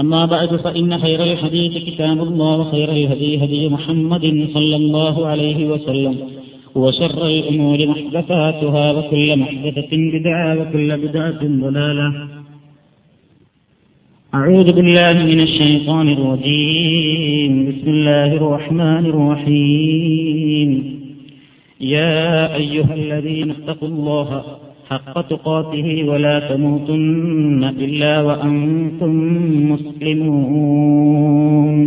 [0.00, 6.16] أما بعد فإن خير الحديث كتاب الله وخير الهدي هدي محمد صلى الله عليه وسلم
[6.74, 12.28] وشر الأمور محدثاتها وكل محدثة بدعة وكل بدعة ضلالة.
[14.34, 17.52] أعوذ بالله من الشيطان الرجيم.
[17.68, 20.70] بسم الله الرحمن الرحيم.
[21.80, 24.44] يا أيها الذين اتقوا الله
[24.89, 29.13] حق تقاته ولا تموتن إلا وأنتم
[29.71, 31.77] مسلمون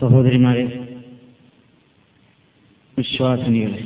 [0.00, 0.64] സഹോദരിമാരെ
[2.96, 3.80] വിശ്വാസിനികളെ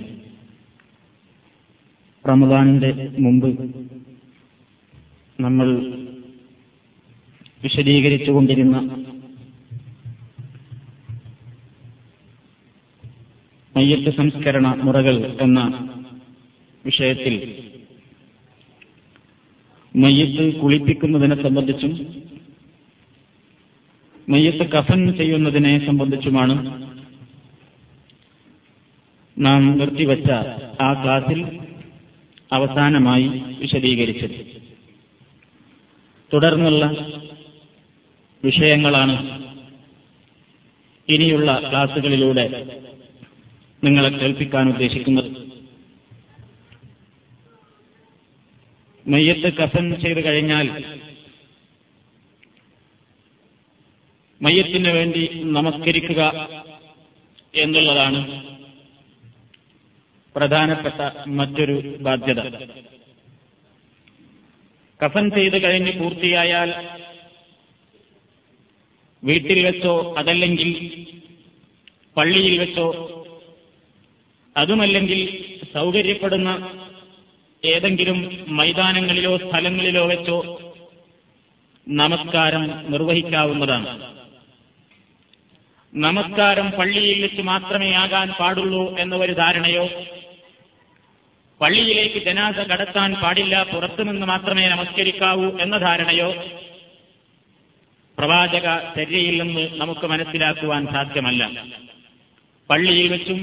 [2.25, 3.49] റമദാനിന്റെ മുമ്പ്
[5.39, 5.69] നമ്മൾ
[7.63, 8.77] വിശദീകരിച്ചുകൊണ്ടിരുന്ന
[13.78, 15.60] മയ്യത്ത് സംസ്കരണ മുറകൾ എന്ന
[16.86, 17.64] വിഷയത്തിൽ
[19.96, 21.94] മയ്യത്ത് കുളിപ്പിക്കുന്നതിനെ സംബന്ധിച്ചും
[24.30, 26.56] മയ്യത്ത് കഫൻ ചെയ്യുന്നതിനെ സംബന്ധിച്ചുമാണ്
[29.38, 30.32] നാം നിർത്തിവച്ച
[30.82, 31.60] ആ ക്ലാസിൽ
[32.52, 33.28] അവസാനമായി
[33.60, 34.58] വിശദീകരിച്ചത്.
[36.34, 36.86] തുടർന്നുള്ള
[38.44, 39.42] വിഷയങ്ങളാണ്
[41.10, 42.66] ഇനിയുള്ള ക്ലാസുകളിലൂടെ
[43.84, 45.48] നിങ്ങളെ കേൾപ്പിക്കാൻ ഉദ്ദേശിക്കുന്നത്.
[49.08, 50.84] മയ്യത്ത് കഫൻ ചെയ്തു കഴിഞ്ഞാൽ
[54.42, 56.22] മയ്യത്തിന് വേണ്ടി നമസ്കരിക്കുക
[57.56, 58.42] എന്നുള്ളതാണ്
[60.36, 62.42] പ്രധാനപ്പെട്ട മറ്റൊരു ബാധ്യത.
[65.06, 66.70] കഫൻ ചെയ്ത് കഴിഞ്ഞ് പൂർത്തിയായാൽ
[69.24, 70.70] വീട്ടിൽ വെച്ചോ അതല്ലെങ്കിൽ
[72.18, 73.17] പള്ളിയിൽ വെച്ചോ
[74.58, 75.20] അതുമല്ലെങ്കിൽ
[75.74, 76.50] സൗകര്യപ്പെടുന്ന
[77.66, 80.38] ഏതെങ്കിലും മൈതാനങ്ങളിലോ സ്ഥലങ്ങളിലോ വെച്ചോ
[81.88, 83.90] നമസ്കാരം നിർവഹിക്കാവുന്നതാണ്.
[85.94, 89.86] നമസ്കാരം പള്ളിയിൽ വെച്ച് മാത്രമേ ആകാൻ പാടുള്ളൂ എന്ന ഒരു ധാരണയോ
[91.62, 96.30] പള്ളിയിലേക്ക് ജനാസ കടത്താൻ പാടില്ല പുറത്തുനിന്ന് മാത്രമേ നമസ്കരിക്കാവൂ എന്ന ധാരണയോ
[98.18, 101.66] പ്രവാചക ചര്യയിൽ നിന്ന് നമുക്ക് മനസ്സിലാക്കുവാൻ സാധ്യമല്ല.
[102.70, 103.40] പള്ളിയിൽ വെച്ചും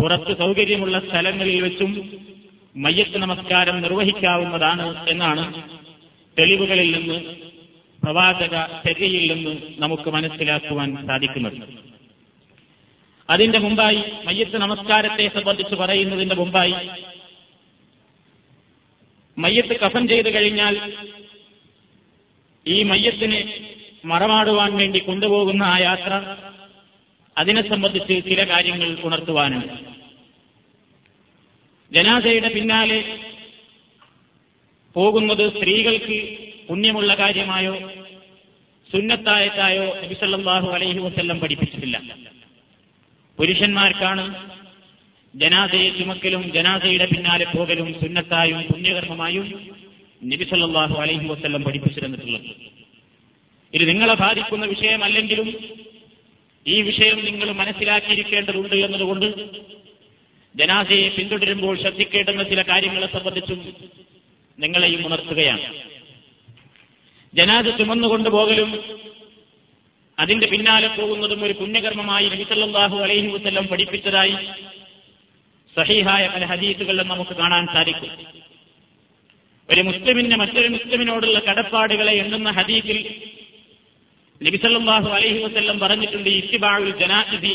[0.00, 2.10] പുറത്ത് സൗകര്യമുള്ള സ്ഥലങ്ങളിൽ വെച്ചും
[2.76, 5.62] മയ്യത്ത് നമസ്കാരം നിർവഹിക്കാവുന്നതാണ് എന്നാണ്
[6.38, 7.34] തെളിവുകളിൽ നിന്ന്
[8.04, 11.56] പ്രവാചക ചര്യയിൽ നിന്ന് നമുക്ക് മനസ്സിലാക്കുവാൻ സാധിക്കുന്നത്.
[13.30, 16.74] അതിന്റെ മുമ്പായി മയ്യത്ത് നമസ്കാരത്തെ സംബന്ധിച്ച് പറയുന്നതിന്റെ മുമ്പായി
[19.38, 20.92] മയ്യത്ത് കഫൻ ചെയ്തു കഴിഞ്ഞാൽ
[22.68, 23.60] ഈ മയ്യത്തിനെ
[24.04, 26.36] മറമാടുവാൻ വേണ്ടി കൊണ്ടുപോകുന്ന ആ യാത്ര
[27.38, 29.89] അതിനെ സംബന്ധിച്ച് ചില കാര്യങ്ങൾ ഉണർത്തുവാനുണ്ട്.
[31.92, 32.98] ജനാസയുടെ പിന്നാലെ
[34.96, 36.18] പോകുന്നത് സ്ത്രീകൾക്ക്
[36.68, 37.74] പുണ്യമുള്ള കാര്യമായോ
[38.90, 41.96] സുന്നത്തായത്തായോ നബിസല്ലാഹു അലൈഹി വസ്ല്ലം പഠിപ്പിച്ചിട്ടില്ല.
[43.38, 44.24] പുരുഷന്മാർക്കാണ്
[45.34, 49.46] ജനാസയെ ചുമക്കലും ജനാസയുടെ പിന്നാലെ പോകലും സുന്നത്തായും പുണ്യകർമ്മമായും
[50.22, 52.48] നബിസല്ലാഹു അലൈഹി വസ്ല്ലം പഠിപ്പിച്ചിരുന്നിട്ടുള്ളത്.
[53.74, 55.48] ഇത് നിങ്ങളെ ബാധിക്കുന്ന വിഷയമല്ലെങ്കിലും
[56.66, 59.28] ഈ വിഷയം നിങ്ങൾ മനസ്സിലാക്കിയിരിക്കേണ്ടതുണ്ട് എന്നതുകൊണ്ട്
[60.56, 63.74] ജനാസയെ പിന്തുടരുമ്പോൾ ശ്രദ്ധിക്കേണ്ടുന്ന ചില കാര്യങ്ങളെ സംബന്ധിച്ചും
[64.58, 65.74] നിങ്ങളെയും ഉണർത്തുകയാണ്.
[67.34, 68.70] ജനാസ ചുമന്നുകൊണ്ട് പോകലും
[70.18, 74.36] അതിന്റെ പിന്നാലെ പോകുന്നതും ഒരു പുണ്യകർമ്മമായി നബിസല്ലാഹു അലൈഹി വസ്ല്ലം പഠിപ്പിച്ചതായി
[75.76, 78.10] സഹീഹായ പല ഹദീസുകളിലും നമുക്ക് കാണാൻ സാധിക്കും.
[79.68, 82.98] ഒരു മുസ്ലിമിന്റെ മറ്റൊരു മുസ്ലിമിനോടുള്ള കടപ്പാടുകളെ എണ്ണുന്ന ഹദീസിൽ
[84.42, 87.54] നബിസല്ലാഹു അലൈഹി വസ്ല്ലം പറഞ്ഞിട്ടുണ്ട് ഇത്തിബാവുൽ ജനാസിദി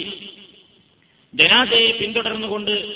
[1.36, 2.96] ജനാസയെ പിന്തുടർന്നുകൊണ്ട്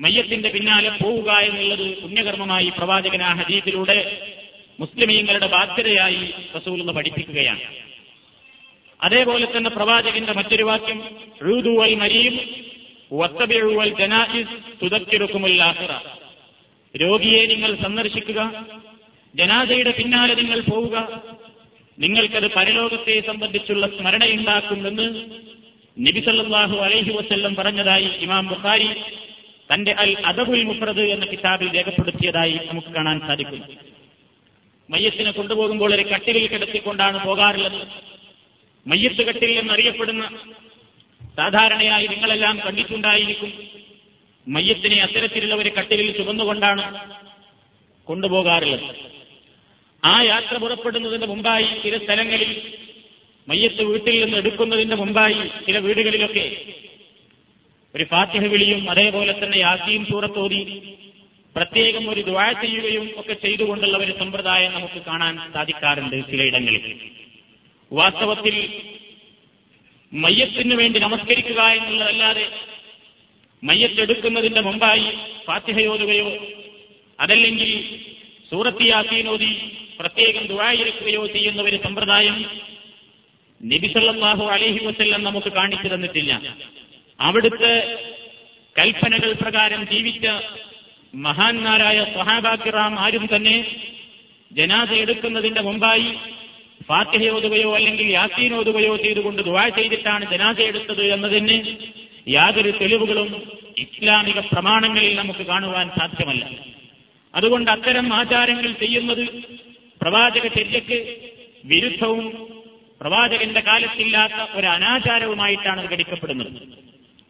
[0.00, 4.28] മയ്യത്തിന്റെ പിന്നാലെ പോവുക എന്നുള്ളത് പുണ്യകർമ്മമായി പ്രവാചകൻ ആ ഹദീസിലൂടെ
[4.80, 6.34] മുസ്ലിമീങ്ങളുടെ ബാധ്യതയായി
[6.66, 7.60] എന്ന് പഠിപ്പിക്കുകയാണ്.
[9.02, 11.16] അതേപോലെ തന്നെ പ്രവാചകന്റെ മറ്റൊരു വാക്യം
[11.50, 12.40] ഋതുവൽ മരീം
[13.12, 15.92] വത്തബിഴുവൽ ജനായിസ് തുതക്കിറുക്കുമുൽ ആഖിറ.
[16.96, 18.64] രോഗിയെ നിങ്ങൾ സന്ദർശിക്കുക
[19.34, 21.22] ജനാദയുടെ പിന്നാലെ നിങ്ങൾ പോവുക
[21.98, 25.06] നിങ്ങൾക്കത് പരലോകത്തെ സംബന്ധിച്ചുള്ള സ്മരണയുണ്ടാക്കുമെന്ന്
[26.00, 28.88] നബിസല്ലാഹു അലൈഹി വസ്ല്ലം പറഞ്ഞതായി ഇമാം ബുഖാരി
[29.72, 33.62] തന്റെ അൽ അദബുൽ മുഫ്രദ് എന്ന കിതാബിൽ രേഖപ്പെടുത്തിയതായി നമുക്ക് കാണാൻ സാധിക്കും.
[34.90, 37.88] മയ്യത്തിനെ കൊണ്ടുപോകുമ്പോൾ ഒരു കട്ടിലിൽ കിടത്തിക്കൊണ്ടാണ് പോകാറുള്ളത്.
[38.86, 40.38] മയ്യത്ത് കട്ടിൽ എന്നറിയപ്പെടുന്ന
[41.36, 43.52] സാധാരണയായി നിങ്ങളെല്ലാം കണ്ടിട്ടുണ്ടായിരിക്കും.
[44.48, 47.10] മയ്യത്തിനെ അത്തരത്തിലുള്ള ഒരു കട്ടിലിൽ ചുമന്നുകൊണ്ടാണ്
[48.04, 48.96] കൊണ്ടുപോകാറുള്ളത്.
[50.04, 52.73] ആ യാത്ര പുറപ്പെടുന്നതിന് മുമ്പായി ചില സ്ഥലങ്ങളിൽ
[53.48, 56.44] മയ്യത്ത് വീട്ടിൽ നിന്ന് എടുക്കുന്നതിന്റെ മുമ്പായി ചില വീടുകളിലൊക്കെ
[57.94, 60.60] ഒരു ഫാത്തിഹ വിളിയും അതേപോലെ തന്നെ യാസീം സൂറത്തോതി
[61.56, 66.82] പ്രത്യേകം ഒരു ദ്വാ ചെയ്യുകയും ഒക്കെ ചെയ്തുകൊണ്ടുള്ള ഒരു സമ്പ്രദായം നമുക്ക് കാണാൻ സാധിക്കാറുണ്ട് ചിലയിടങ്ങളിൽ.
[67.90, 68.56] വാസ്തവത്തിൽ
[70.12, 72.46] മയ്യത്തിന് വേണ്ടി നമസ്കരിക്കുക എന്നുള്ളതല്ലാതെ
[73.62, 75.06] മയ്യത്തെടുക്കുന്നതിന്റെ മുമ്പായി
[75.44, 76.28] ഫാത്തിഹയോതുകയോ
[77.18, 77.70] അതല്ലെങ്കിൽ
[78.52, 79.50] സൂറത്തി യാസീനോതി
[80.00, 82.36] പ്രത്യേകം ദുഴായിരിക്കുകയോ ചെയ്യുന്ന ഒരു സമ്പ്രദായം
[83.72, 86.32] നബിസല്ലാഹു അലഹി വസ്ല്ലം നമുക്ക് കാണിച്ചു തന്നിട്ടില്ല.
[87.20, 87.98] അവിടുത്തെ
[88.78, 90.26] കൽപ്പനകൾ പ്രകാരം ജീവിച്ച
[91.14, 93.76] മഹാന്മാരായ സഹാബാക്കിറാം ആരും തന്നെ
[94.52, 96.10] ജനാസ എടുക്കുന്നതിന്റെ മുമ്പായി
[96.88, 101.76] ഫാത്തിഹയോതുകയോ അല്ലെങ്കിൽ യാസീനോതുകയോ ചെയ്തുകൊണ്ട് ദുവാ ചെയ്തിട്ടാണ് ജനാസ എടുത്തത് എന്നതിന്
[102.28, 103.42] യാതൊരു തെളിവുകളും
[103.78, 106.44] ഇസ്ലാമിക പ്രമാണങ്ങളിൽ നമുക്ക് കാണുവാൻ സാധ്യമല്ല.
[107.34, 109.24] അതുകൊണ്ട് അത്തരം ആചാരങ്ങൾ ചെയ്യുന്നത്
[110.00, 110.98] പ്രവാചക ചര്യക്ക്
[111.64, 112.53] വിരുദ്ധവും
[113.00, 116.52] പ്രവാചകന്റെ കാലത്തില്ലാത്ത ഒരു അനാചാരവുമായിട്ടാണ് അത് ഘടിക്കപ്പെടുന്നത്.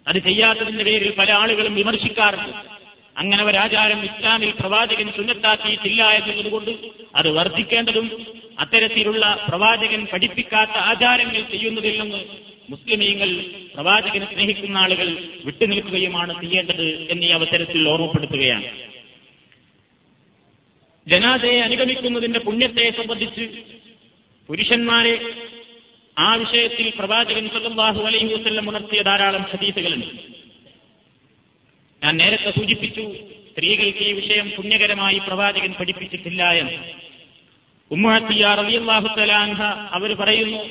[0.08, 2.74] അത് ചെയ്യാത്തതിന്റെ പേരിൽ പല ആളുകളും വിമർശിക്കാറുണ്ട്.
[3.18, 6.70] അങ്ങനെ ഒരാചാരം ഇസ്ലാമിൽ പ്രവാചകൻ സുന്നത്താക്കിയിട്ടില്ല എന്നതുകൊണ്ട്
[7.16, 8.26] അത് വർദ്ധിക്കേണ്ടതും
[8.58, 12.20] അത്തരത്തിലുള്ള പ്രവാചകൻ പഠിപ്പിക്കാത്ത ആചാരങ്ങൾ ചെയ്യുന്നതിൽ നിന്ന്
[12.70, 13.44] മുസ്ലിമീങ്ങൾ
[13.74, 18.64] പ്രവാചകനെ സ്നേഹിക്കുന്ന ആളുകൾ വിട്ടുനിൽക്കുകയുമാണ് ചെയ്യേണ്ടത് എന്നീ അവസരത്തിൽ ഓർമ്മപ്പെടുത്തുകയാണ്.
[21.08, 23.62] ജനാദയെ അനുഗമിക്കുന്നതിന്റെ പുണ്യത്തെ സംബന്ധിച്ച്
[24.48, 25.14] പുരുഷന്മാരെ
[26.18, 30.06] ആ വിഷയത്തിൽ പ്രവാചകൻ സല്ലാഹു അലൈഹി വസ്ല്ലം ഉണർത്തിയ ധാരാളം ഹദീസുകളുണ്ട്.
[32.04, 33.04] ഞാൻ നേരത്തെ സൂചിപ്പിച്ചു
[33.50, 36.78] സ്ത്രീകൾക്ക് ഈ വിഷയം പുണ്യകരമായി പ്രവാചകൻ പഠിപ്പിച്ചിട്ടില്ല എന്ന്.
[37.90, 39.62] ഉമ്മുഹത്തിയ റളിയല്ലാഹു തലാൻഹ
[39.96, 40.62] അവർ പറയുന്നു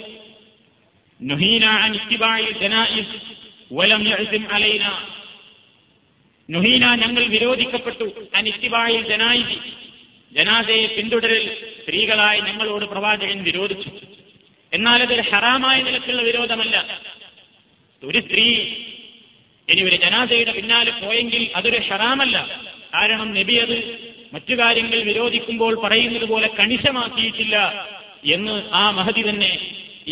[6.95, 8.45] ഞങ്ങൾ വിരോധിക്കപ്പെട്ടു അൻ
[9.01, 9.43] ജനായി
[10.31, 11.43] ജനാസയെ പിന്തുടരൽ
[11.81, 13.91] സ്ത്രീകളായി ഞങ്ങളോട് പ്രവാചകൻ വിരോധിച്ചു.
[14.73, 16.75] എന്നാൽ അതൊരു ഹറാമായ നിലക്കുള്ള വിരോധമല്ല.
[18.01, 18.45] ഒരു സ്ത്രീ
[19.67, 22.37] ഇനി ഒരു ജനാസയുടെ പിന്നാലെ പോയെങ്കിൽ അതൊരു ഹറാമല്ല.
[22.95, 23.77] കാരണം നബി അത്
[24.33, 27.57] മറ്റു കാര്യങ്ങൾ വിരോധിക്കുമ്പോൾ പറയുന്നത് പോലെ കണിശമാക്കിയിട്ടില്ല
[28.35, 29.51] എന്ന് ആ മഹതി തന്നെ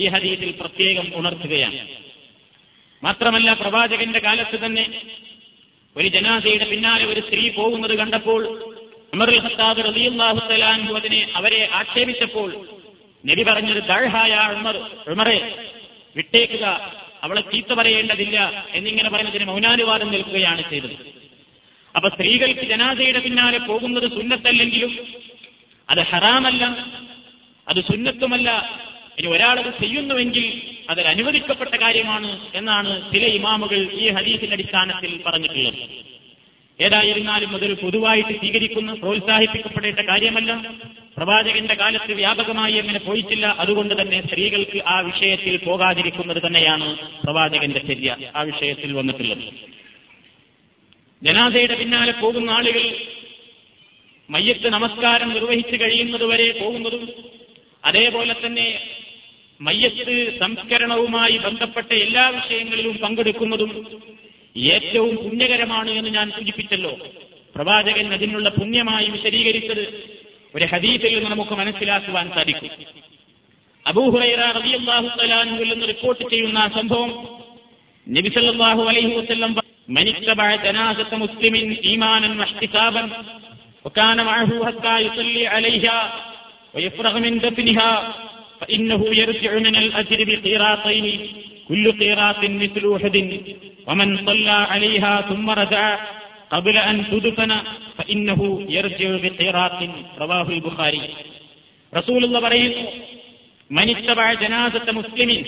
[0.02, 1.82] ഈ ഹദീസിൽ പ്രത്യേകം ഉണർത്തുകയാണ്.
[3.04, 4.86] മാത്രമല്ല പ്രവാചകന്റെ കാലത്ത് തന്നെ
[5.96, 8.42] ഒരു ജനാസയുടെ പിന്നാലെ ഒരു സ്ത്രീ പോകുന്നത് കണ്ടപ്പോൾ
[9.14, 12.50] ഉമറുൽ ഖത്താബ് റളിയല്ലാഹു തആലാഹു അതിനെ അവരെ ആക്ഷേപിച്ചപ്പോൾ
[13.30, 14.76] നബി പറഞ്ഞത് ദൾഹായ ഉമർ
[15.08, 15.56] ഉമറെ
[16.16, 16.92] വിട്ടേക്കുക.
[17.24, 18.66] അവളെ ചീത്ത പറയേണ്ടതില്ല.
[18.74, 20.96] എന്നിങ്ങനെ പറയുന്നതിന് മൗനാനുവാദം നിൽക്കുകയാണ് ചെയ്തത്.
[21.96, 25.08] അപ്പൊ സ്ത്രീകൾക്ക് ജനാസയുടെ പിന്നാലെ പോകുന്നത് സുന്നത്തല്ലെങ്കിലും
[25.90, 26.66] അത് ഹറാമല്ല
[27.68, 28.80] അത് സുന്നത്തുമല്ല.
[29.20, 35.78] ഇനി ഒരാളത് ചെയ്യുന്നുവെങ്കിൽ അതൊരു അനുവദിക്കപ്പെട്ട കാര്യമാണ് എന്നാണ് ചില ഇമാമുകൾ ഈ ഹദീസിന്റെ അടിസ്ഥാനത്തിൽ പറഞ്ഞിട്ടുള്ളത്.
[36.80, 40.64] ഏതായിരുന്നാലും അതൊരു പൊതുവായിട്ട് സ്വീകരിക്കുന്ന പ്രോത്സാഹിപ്പിക്കപ്പെടേണ്ട കാര്യമല്ല.
[41.22, 43.56] പ്രവാചകന്റെ കാലത്ത് വ്യാപകമായി അങ്ങനെ പോയിട്ടില്ല.
[43.60, 48.18] അതുകൊണ്ട് തന്നെ സ്ത്രീകൾക്ക് ആ വിഷയത്തിൽ പോകാതിരിക്കുന്നത് തന്നെയാണ് പ്രവാചകന്റെ ചര്യ.
[48.36, 49.44] ആ വിഷയത്തിൽ വന്നിട്ടുള്ളത്.
[51.24, 52.96] ജനാസയുടെ പിന്നാലെ പോകുന്ന ആളുകൾ
[54.30, 57.10] മയ്യത്ത് നമസ്കാരം നിർവഹിച്ചു കഴിയുന്നതുവരെ പോകുന്നതും
[57.86, 58.82] അതേപോലെ തന്നെ
[59.62, 64.02] മയ്യത്ത് സംസ്കരണവുമായി ബന്ധപ്പെട്ട എല്ലാ വിഷയങ്ങളിലും പങ്കെടുക്കുന്നതും
[64.58, 66.98] ഏറ്റവും പുണ്യകരമാണ് എന്ന് ഞാൻ സൂചിപ്പിച്ചല്ലോ.
[67.56, 70.21] പ്രവാചകൻ അതിനുള്ള പുണ്യമായി വിശദീകരിച്ചത്
[70.55, 72.71] ഒരു ഹദീസിൽ നിന്ന് നമുക്ക് മനസ്സിലാക്കുവാൻ സാധിക്കും
[73.87, 77.11] അബൂഹുറൈറ റളിയല്ലാഹു തആലാഹുവിൽ നിന്ന് റിപ്പോർട്ട് ചെയ്യുന്ന ആ സംഭവം
[78.07, 79.53] നബി സല്ലല്ലാഹു അലൈഹി വസല്ലം
[79.97, 83.07] മനിത്തബഅ ജനാസത മുസ്ലിമിൻ ഈമാനൻ വഹ്തിസാബൻ
[83.85, 85.99] وكان معه حتى يصلي عليها
[86.75, 87.91] ويفرغ من دفنها
[88.61, 91.07] فإنه يرجع من الأجر بقيراطين
[91.69, 93.17] كل قيراط مثل أحد
[93.87, 95.85] ومن صلى عليها ثم رجع
[96.51, 97.53] قبل أن تدفن
[97.97, 99.79] فإنه يرجع بقيراط
[100.19, 101.03] رواه البخاري
[101.93, 102.85] رسول الله പറയുന്നു
[103.71, 105.41] മനിത്തബഴ ജനാസത്ത മുസ്ലിമിൻ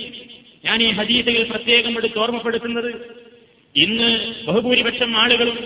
[0.65, 2.91] ഞാൻ ഈ ഹദീസയിൽ പ്രത്യേകം എടുത്ത് ഓർമ്മപ്പെടുത്തുന്നത്
[3.75, 4.09] ഇന്ന്
[4.47, 5.59] ബഹുഭൂരിപക്ഷം ആളുകളും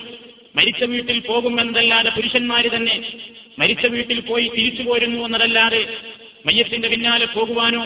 [0.54, 2.96] മരിച്ച വീട്ടിൽ പോകുമെന്നല്ലാതെ പുരുഷന്മാര് തന്നെ
[3.58, 5.82] മരിച്ച വീട്ടിൽ പോയി തിരിച്ചു പോരുന്നു എന്നതല്ലാതെ
[6.46, 7.82] മയ്യത്തിന്റെ പിന്നാലെ പോകുവാനോ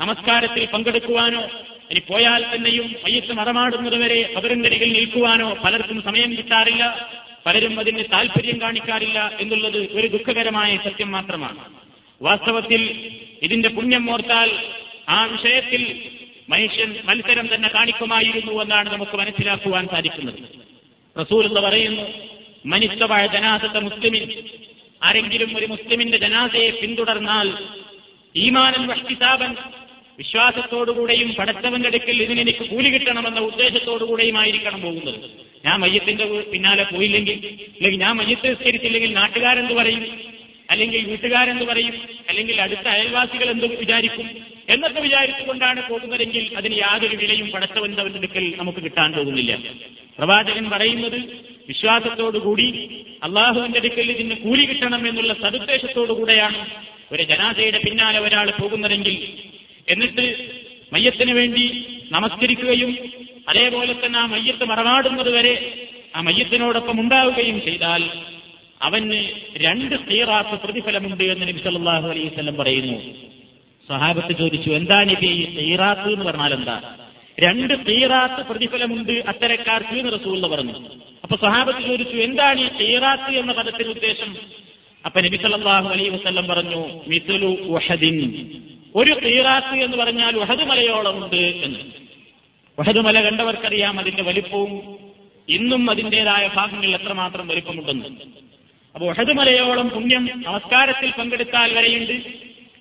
[0.00, 1.42] നമസ്കാരത്തിൽ പങ്കെടുക്കുവാനോ
[1.91, 4.59] ഇനി പോയാൽ തന്നെയും മയ്യത്ത് മറമാടുന്നതുവരെ അവരിൽ
[4.93, 7.09] നിൽക്കുവാനോ പലർക്കും സമയം കിട്ടാറില്ല.
[7.45, 11.57] പലരും അതിന് താല്പര്യം കാണിക്കാറില്ല എന്നുള്ളത് ഒരു ദുഃഖകരമായ സത്യം മാത്രമാണ്.
[12.21, 13.11] വാസ്തവത്തിൽ
[13.43, 14.51] ഇതിന്റെ പുണ്യം ഓർത്താൽ
[15.09, 16.09] ആ വിഷയത്തിൽ
[16.49, 20.39] മനുഷ്യൻ മത്സരം തന്നെ കാണിക്കുമായിരുന്നു എന്നാണ് നമുക്ക് മനസ്സിലാക്കുവാൻ സാധിക്കുന്നത്.
[21.19, 22.05] റസൂൽ എന്ന് പറയുന്നു
[22.65, 24.43] മനുഷ്യമായ ജനാസത്തെ മുസ്ലിമിൻ
[25.03, 27.53] ആരെങ്കിലും ഒരു മുസ്ലിമിന്റെ ജനാസയെ പിന്തുടർന്നാൽ
[28.35, 29.55] ഈമാനൻ വഷ്ടിതാപൻ
[30.17, 35.19] വിശ്വാസത്തോടുകൂടെയും പടച്ചവന്റെ അടുക്കൽ ഇതിനെനിക്ക് കൂലി കിട്ടണമെന്ന ഉദ്ദേശത്തോടുകൂടെയും ആയിരിക്കണം പോകുന്നത്.
[35.65, 40.19] ഞാൻ മയ്യത്തിന്റെ പിന്നാലെ പോയില്ലെങ്കിൽ അല്ലെങ്കിൽ ഞാൻ മയ്യത്ത് നിസ്കരിച്ചില്ലെങ്കിൽ നാട്ടുകാരെന്ത് പറയും?
[40.71, 41.93] അല്ലെങ്കിൽ വീട്ടുകാരെന്ത് പറയും?
[42.29, 44.29] അല്ലെങ്കിൽ അടുത്ത അയൽവാസികൾ എന്ത് വിചാരിക്കും?
[44.69, 49.55] എന്നൊക്കെ വിചാരിച്ചുകൊണ്ടാണ് പോകുന്നതെങ്കിൽ അതിന് യാതൊരു വിലയും പടച്ചവന്റെ അടുക്കൽ നമുക്ക് കിട്ടാൻ പോകുന്നില്ല.
[50.17, 51.17] പ്രവാചകൻ പറയുന്നത്
[51.67, 52.89] വിശ്വാസത്തോടുകൂടി
[53.23, 56.65] അള്ളാഹുവിന്റെ അടുക്കൽ ഇതിന് കൂലി കിട്ടണം എന്നുള്ള സതുദ്ദേശത്തോടുകൂടെയാണ്
[57.11, 59.37] ഒരു ജനാസയുടെ പിന്നാലെ ഒരാൾ പോകുന്നതെങ്കിൽ
[59.87, 60.25] എന്നിട്ട്
[60.93, 61.65] മയ്യത്തിന് വേണ്ടി
[62.11, 62.91] നമസ്കരിക്കുകയും
[63.47, 65.55] അതേപോലെ തന്നെ ആ മയ്യത്ത് മറവാടുന്നത് വരെ
[66.15, 68.03] ആ മയ്യത്തിനോടൊപ്പം ഉണ്ടാവുകയും ചെയ്താൽ
[68.81, 69.19] അവന്
[69.55, 72.97] രണ്ട് സീറാത്ത് പ്രതിഫലമുണ്ട് എന്ന് നബി സല്ലല്ലാഹു അലൈഹി വസല്ലം പറയുന്നു.
[73.87, 76.75] സ്വഹാബത്ത് ചോദിച്ചു എന്താ നബി ഈ സീറാത്ത് എന്ന് പറഞ്ഞാൽ എന്താ?
[77.37, 80.75] രണ്ട് സീറാത്ത് പ്രതിഫലമുണ്ട് അത്തരക്കാർക്ക് എന്ന് റസൂള്ള പറഞ്ഞു.
[81.23, 84.31] അപ്പൊ സ്വഹാബത്ത് ചോദിച്ചു എന്താണ് ഈ സീറാത്ത് എന്ന പദത്തിന് ഉദ്ദേശം
[85.03, 87.51] അപ്പൊ നബി സല്ലല്ലാഹു അലൈഹി വസല്ലം പറഞ്ഞു മിഥുലു
[88.95, 91.79] ഒരു സീറാത്ത് എന്ന് പറഞ്ഞാൽ ഉഹദ് മലയോളമുണ്ട് എന്ന്.
[92.79, 94.97] ഉഹദ് മല കണ്ടവർക്കറിയാം അതിന്റെ വലിപ്പവും
[95.49, 98.05] ഇന്നും അതിന്റേതായ ഭാഗങ്ങൾ എത്രമാത്രം വലിപ്പമുണ്ടെന്ന്.
[98.95, 102.13] അപ്പൊ ഉഹദ് മലയോളം പുണ്യം നമസ്കാരത്തിൽ പങ്കെടുത്താൽ വരെയുണ്ട്.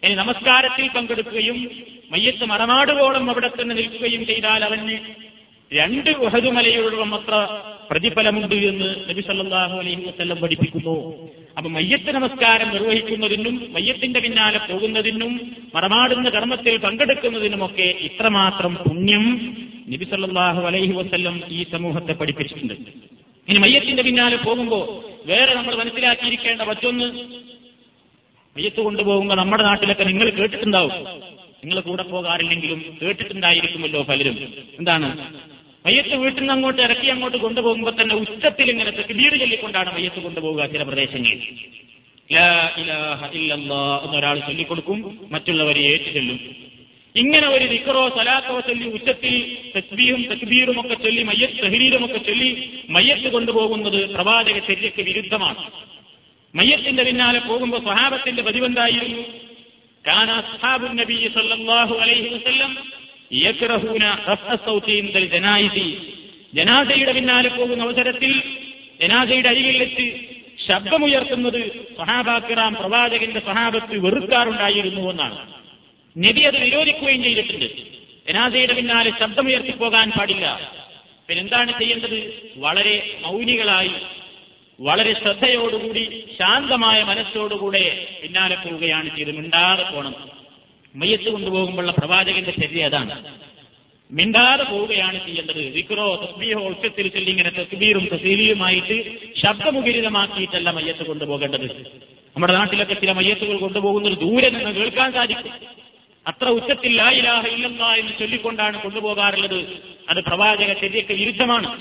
[0.06, 1.70] ഇനി നമസ്കാരത്തിൽ പങ്കെടുക്കുകയും
[2.10, 4.98] മയ്യത്ത് മറനാടുകോളം അവിടെ തന്നെ നിൽക്കുകയും ചെയ്താൽ അവന്
[5.72, 7.34] രണ്ട് ഉഹദ് മലയോളം അത്ര
[7.90, 10.94] പ്രതിഫലമുണ്ട് എന്ന് നബി സല്ലാഹു അലൈഹി വസ്ല്ലം പഠിപ്പിക്കുന്നു.
[11.58, 15.32] അപ്പൊ മയ്യത്ത് നമസ്കാരം നിർവഹിക്കുന്നതിനും മയ്യത്തിന്റെ പിന്നാലെ പോകുന്നതിനും
[15.74, 19.24] മറമാടുന്ന കർമ്മത്തിൽ പങ്കെടുക്കുന്നതിനുമൊക്കെ ഇത്രമാത്രം പുണ്യം
[19.92, 22.74] നബി സല്ലാഹു അലൈഹി വസ്ല്ലം ഈ സമൂഹത്തെ പഠിപ്പിച്ചിട്ടുണ്ട്.
[23.48, 24.84] ഇനി മയ്യത്തിന്റെ പിന്നാലെ പോകുമ്പോൾ
[25.26, 27.06] വേറെ നമ്മൾ മനസ്സിലാക്കിയിരിക്കേണ്ട മറ്റൊന്ന്
[28.56, 30.92] മയ്യത്ത് കൊണ്ടുപോകുമ്പോൾ നമ്മുടെ നാട്ടിലൊക്കെ നിങ്ങൾ കേട്ടിട്ടുണ്ടാവും.
[31.64, 34.38] നിങ്ങൾ കൂടെ പോകാറില്ലെങ്കിലും കേട്ടിട്ടുണ്ടായിരിക്കുമല്ലോ പലരും.
[34.78, 35.08] എന്താണ്?
[35.84, 40.82] മയ്യത്ത് വീട്ടിൽ നിന്ന് അങ്ങോട്ട് ഇറക്കി അങ്ങോട്ട് കൊണ്ടുപോകുമ്പോൾ തന്നെ ഉച്ചത്തിൽ ഇങ്ങനെ വീട് ചൊല്ലിക്കൊണ്ടാണ് മയ്യത്ത് കൊണ്ടുപോകുക ചില
[40.88, 41.40] പ്രദേശങ്ങളിൽ.
[44.02, 44.98] എന്നൊരാൾ ചൊല്ലിക്കൊടുക്കും
[45.32, 46.38] മറ്റുള്ളവരെ ഏറ്റു ചൊല്ലും
[47.14, 49.34] ഇങ്ങനെ ഒരു നിക്കറോ സലാത്തോ ചൊല്ലി ഉച്ചത്തിൽ
[49.74, 52.48] തസ്ബീഹും തക്ബീറും ഒക്കെ ചൊല്ലി മയ്യത്ത് തഹരീരുമൊക്കെ ചൊല്ലി
[52.90, 55.62] മയ്യത്ത് കൊണ്ടുപോകുന്നത് പ്രവാചക ചര്യക്ക് വിരുദ്ധമാണ്.
[56.54, 59.20] മയ്യത്തിന്റെ പിന്നാലെ പോകുമ്പോൾ സ്വഹാബത്തിന്റെ പതിവെന്തായിരുന്നു
[60.04, 62.72] കാന അസ്ഹാബു നബി സല്ലല്ലാഹു അലൈഹി വസല്ലം
[66.54, 68.42] ജനാസയുടെ പിന്നാലെ പോകുന്ന അവസരത്തിൽ
[69.02, 70.16] ജനാസയുടെ അരികിൽ വെച്ച്
[70.68, 75.52] ശബ്ദമുയർത്തുന്നത് സഹാബാക്കിറാം പ്രവാചകന്റെ സഹാബത്ത് വെറുക്കാറുണ്ടായിരുന്നു എന്നാണ്.
[76.18, 77.64] നബി അത് വിരോധിക്കുകയും ചെയ്തിട്ടുണ്ട്.
[78.28, 80.72] ജനാസയുടെ പിന്നാലെ ശബ്ദമുയർത്തിപ്പോകാൻ പാടില്ല.
[81.28, 82.50] പിന്നെന്താണ് ചെയ്യേണ്ടത്?
[82.56, 83.90] വളരെ മൗനികളായി
[84.80, 90.41] വളരെ ശ്രദ്ധയോടുകൂടി ശാന്തമായ മനസ്സോടുകൂടെ പിന്നാലെ പോവുകയാണ് ചെയ്ത് മിണ്ടാതെ പോകണം
[90.96, 93.24] മയ്യത്ത് കൊണ്ടുപോകുമ്പോഴുള്ള പ്രവാചകന്റെ ശരി അതാണ്
[94.10, 95.60] മിണ്ടാതെ പോവുകയാണ് ചെയ്യേണ്ടത്.
[95.60, 101.70] വിക്രോ തസ്ബീഹോ ഉച്ചത്തിൽ ചൊല്ലിങ്ങനെ തസ്ബീറും തസീലിയുമായിട്ട് ശബ്ദമുഖരിതമാക്കിയിട്ടല്ല മയ്യത്ത് കൊണ്ടുപോകേണ്ടത്.
[102.36, 105.52] നമ്മുടെ നാട്ടിലൊക്കെ ചില മയ്യത്തുകൾ കൊണ്ടുപോകുന്നത് ദൂരെ നിന്ന് കേൾക്കാൻ സാധിക്കും.
[106.26, 109.66] അത്ര ഉച്ചത്തിൽ ലാ ഇലാഹ ഇല്ലല്ലാ എന്ന് ചൊല്ലിക്കൊണ്ടാണ് കൊണ്ടുപോകാറുള്ളത്.
[110.08, 111.80] അത് പ്രവാചക ശരിയൊക്കെ വിരുദ്ധമാണ്.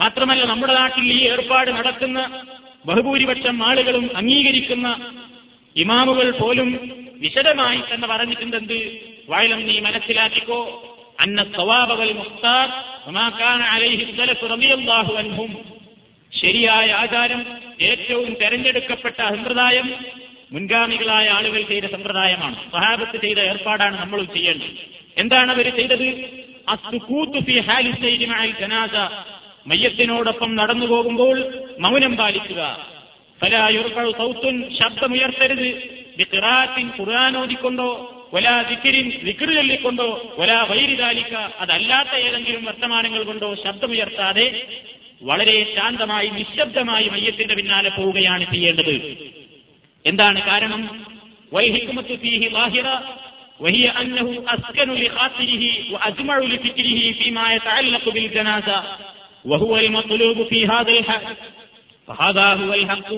[0.00, 2.42] മാത്രമല്ല നമ്മുടെ നാട്ടിൽ ഈ ഏർപ്പാട് നടക്കുന്ന
[2.86, 5.16] ബഹുഭൂരിപക്ഷം ആളുകളും അംഗീകരിക്കുന്ന
[5.76, 8.98] ഇമാമുകൾ പോലും വിശദമായി തന്നെ പറഞ്ഞിട്ടുണ്ടെന്ത്?
[9.28, 10.88] വായലം നീ മനസ്സിലാക്കിക്കോ.
[11.20, 12.68] അന്ന സ്വാബകൾ മുഖ്താർ
[16.40, 17.46] ശരിയായ ആചാരം
[17.80, 19.94] ഏറ്റവും തെരഞ്ഞെടുക്കപ്പെട്ട സമ്പ്രദായം
[20.52, 22.70] മുൻഗാമികളായ ആളുകൾ ചെയ്ത സമ്പ്രദായമാണ്.
[22.70, 24.66] സ്വഹാബത്ത് ചെയ്ത ഏർപ്പാടാണ് നമ്മളും ചെയ്യേണ്ടത്.
[25.16, 26.30] എന്താണ് അവർ ചെയ്തത്?
[29.66, 32.86] മയ്യത്തിനോടൊപ്പം നടന്നു പോകുമ്പോൾ മൗനം പാലിക്കുക.
[34.78, 36.01] ശബ്ദമുയർത്തരുത്.
[36.19, 37.89] വിഖിറാത്തിൻ ഖുർആൻ ഓതിക്കൊണ്ടോ
[38.33, 44.47] ഒലാ ദിക്കിരിൻ വിക്ർ ചൊല്ലിക്കൊണ്ടോ ഒലാ വൈരിതാലിക്ക അതല്ലാത്ത ഏതെങ്കിലും വർത്തമാനങ്ങൾ കൊണ്ടോ ശബ്ദമുയർത്താതെ
[45.21, 48.95] വളരെ ശാന്തമായി നിശബ്ദമായി മയ്യത്തിന്റെ പിന്നാലെ പോവുകയാണ് ചെയ്യേണ്ടത്
[50.05, 50.83] എന്താണ് കാരണം
[51.51, 52.89] വൈഹിക്കുമത്ത് ഫീഹി വാഹിറ
[53.59, 58.77] وهي أنه أسكن لخاطره وأجمع لفكره فيما يتعلق بالجنازة
[59.45, 61.23] وهو المطلوب في هذا الحال
[62.07, 63.09] فهذا هو الحق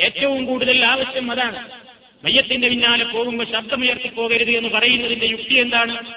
[0.00, 1.70] ഏറ്റവും കൂടുതൽ ആവശ്യം അതാണ്.
[2.24, 6.14] മയ്യത്തിന്റെ പിന്നാലെ പോകുമ്പോൾ ശബ്ദമുയർത്തി പോകരുത് എന്ന് പറയുന്നതിന്റെ യുക്തി എന്താണ്?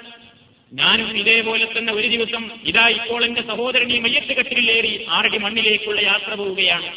[0.72, 6.34] ഞാനും ഇതേപോലെ തന്നെ ഒരു ദിവസം ഇതാ ഇപ്പോൾ എന്റെ സഹോദരൻ ഈ മയ്യത്ത് കെട്ടിലേറി ആറടി മണ്ണിലേക്കുള്ള യാത്ര
[6.34, 6.92] പോവുകയാണ്.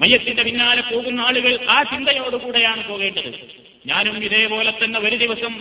[0.00, 3.32] മയ്യത്തിന്റെ പിന്നാലെ പോകുന്ന ആളുകൾ ആ ചിന്തയോടുകൂടെയാണ് പോകേണ്ടത്.
[3.86, 5.60] ഞാനും ഇതേപോലെ തന്നെ ഒരു ദിവസം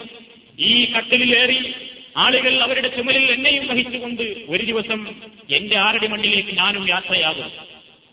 [0.59, 1.73] ഈ കട്ടിലേറി
[2.18, 5.08] ആളുകൾ അവരുടെ ചുമലിൽ എന്നെയും വഹിച്ചുകൊണ്ട് ഒരു ദിവസം
[5.51, 7.51] എന്റെ ആറടി മണ്ണിലേക്ക് ഞാനും യാത്രയാകും.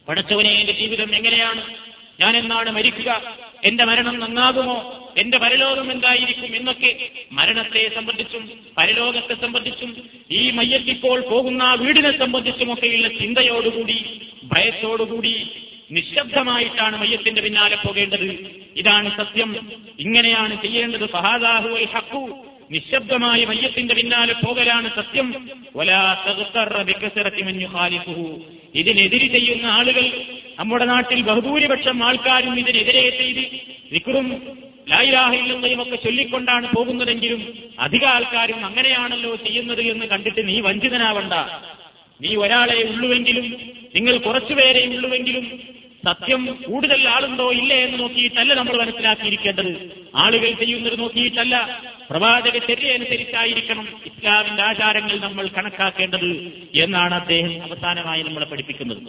[0.08, 1.74] പഠിച്ചവനെ എന്റെ ജീവിതം എങ്ങനെയാണ്?
[2.20, 3.36] ഞാൻ എന്നാണ് മരിക്കുക?
[3.64, 5.08] എന്റെ മരണം നന്നാകുമോ?
[5.18, 9.96] എന്റെ പരലോകം എന്തായിരിക്കും എന്നൊക്കെ മരണത്തെ സംബന്ധിച്ചും പരലോകത്തെ സംബന്ധിച്ചും
[10.30, 15.48] ഈ മയ്യത്തിപ്പോൾ പോകുന്ന വീടിനെ സംബന്ധിച്ചുമൊക്കെയുള്ള ചിന്തയോടുകൂടി ഭയത്തോടുകൂടി
[15.92, 18.46] നിശബ്ദമായിട്ടാണ് മയ്യത്തിന്റെ പിന്നാലെ പോകേണ്ടത്.
[18.76, 19.72] ഇതാണ് സത്യം.
[19.98, 21.08] ഇങ്ങനെയാണ് ചെയ്യേണ്ടത്.
[21.10, 25.28] സഹാദാഹു ഹക്കു നിശബ്ദമായ മയ്യത്തിന്റെ പിന്നാലെ പോകലാണ് സത്യം.
[28.74, 30.12] ഇതിനെതിരെ ചെയ്യുന്ന ആളുകൾ
[30.58, 33.44] നമ്മുടെ നാട്ടിൽ ബഹുഭൂരിപക്ഷം ആൾക്കാരും ഇതിനെതിരെ ചെയ്ത്
[33.92, 34.42] വിക്രും
[34.88, 37.40] ലായിലാഹില്ലയും ഒക്കെ ചൊല്ലിക്കൊണ്ടാണ് പോകുന്നതെങ്കിലും
[37.78, 41.32] അധിക ആൾക്കാരും അങ്ങനെയാണല്ലോ ചെയ്യുന്നത് എന്ന് കണ്ടിട്ട് നീ വഞ്ചിതനാവണ്ട.
[42.20, 43.56] നീ ഒരാളെ ഉള്ളുവെങ്കിലും
[43.94, 45.60] നിങ്ങൾ കുറച്ചുപേരെ ഉള്ളുവെങ്കിലും
[46.04, 49.72] സത്യം കൂടുതൽ ആളുണ്ടോ ഇല്ലേ എന്ന് നോക്കിയിട്ടല്ല നമ്മൾ മനസ്സിലാക്കിയിരിക്കേണ്ടത്.
[50.14, 51.80] ആളുകൾ ചെയ്യുന്നത് നോക്കിയിട്ടല്ല.
[52.10, 56.30] പ്രവാചക ചര്യനുസരിച്ചായിരിക്കണം ഇസ്ലാമിന്റെ ആചാരങ്ങൾ നമ്മൾ കണക്കാക്കേണ്ടത്
[56.74, 59.02] എന്നാണ് അദ്ദേഹം അവസാനമായി നമ്മളെ പഠിപ്പിക്കുന്നത്.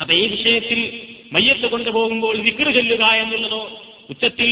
[0.00, 3.60] അപ്പൊ ഈ വിഷയത്തിൽ മയ്യത്ത് കൊണ്ടുപോകുമ്പോൾ വിക്റ് ചൊല്ലുക എന്നുള്ളതോ
[4.10, 4.50] ഉച്ചത്തിൽ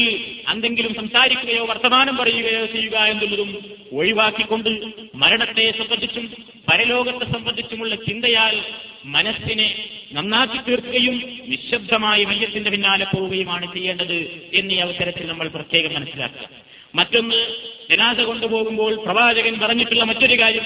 [0.51, 4.69] എന്തെങ്കിലും സംസാരിക്കുകയോ വർത്തമാനം പറയുകയോ ചെയ്യുക എന്നുള്ളതും ഒഴിവാക്കിക്കൊണ്ട്
[5.15, 6.33] മരണത്തെ സംബന്ധിച്ചും
[6.71, 8.63] പരലോകത്തെ സംബന്ധിച്ചുമുള്ള ചിന്തയാൽ
[9.05, 16.49] മനസ്സിനെ നന്നാക്കി തീർക്കുകയും നിശബ്ദമായി മയ്യത്തിന്റെ പിന്നാലെ പോവുകയുമാണ് ചെയ്യേണ്ടത് എന്നീ അവസരത്തിൽ നമ്മൾ പ്രത്യേകം മനസ്സിലാക്കുക.
[16.95, 17.47] മറ്റൊന്ന്
[17.89, 20.65] ജനാസ കൊണ്ടുപോകുമ്പോൾ പ്രവാചകൻ പറഞ്ഞിട്ടുള്ള മറ്റൊരു കാര്യം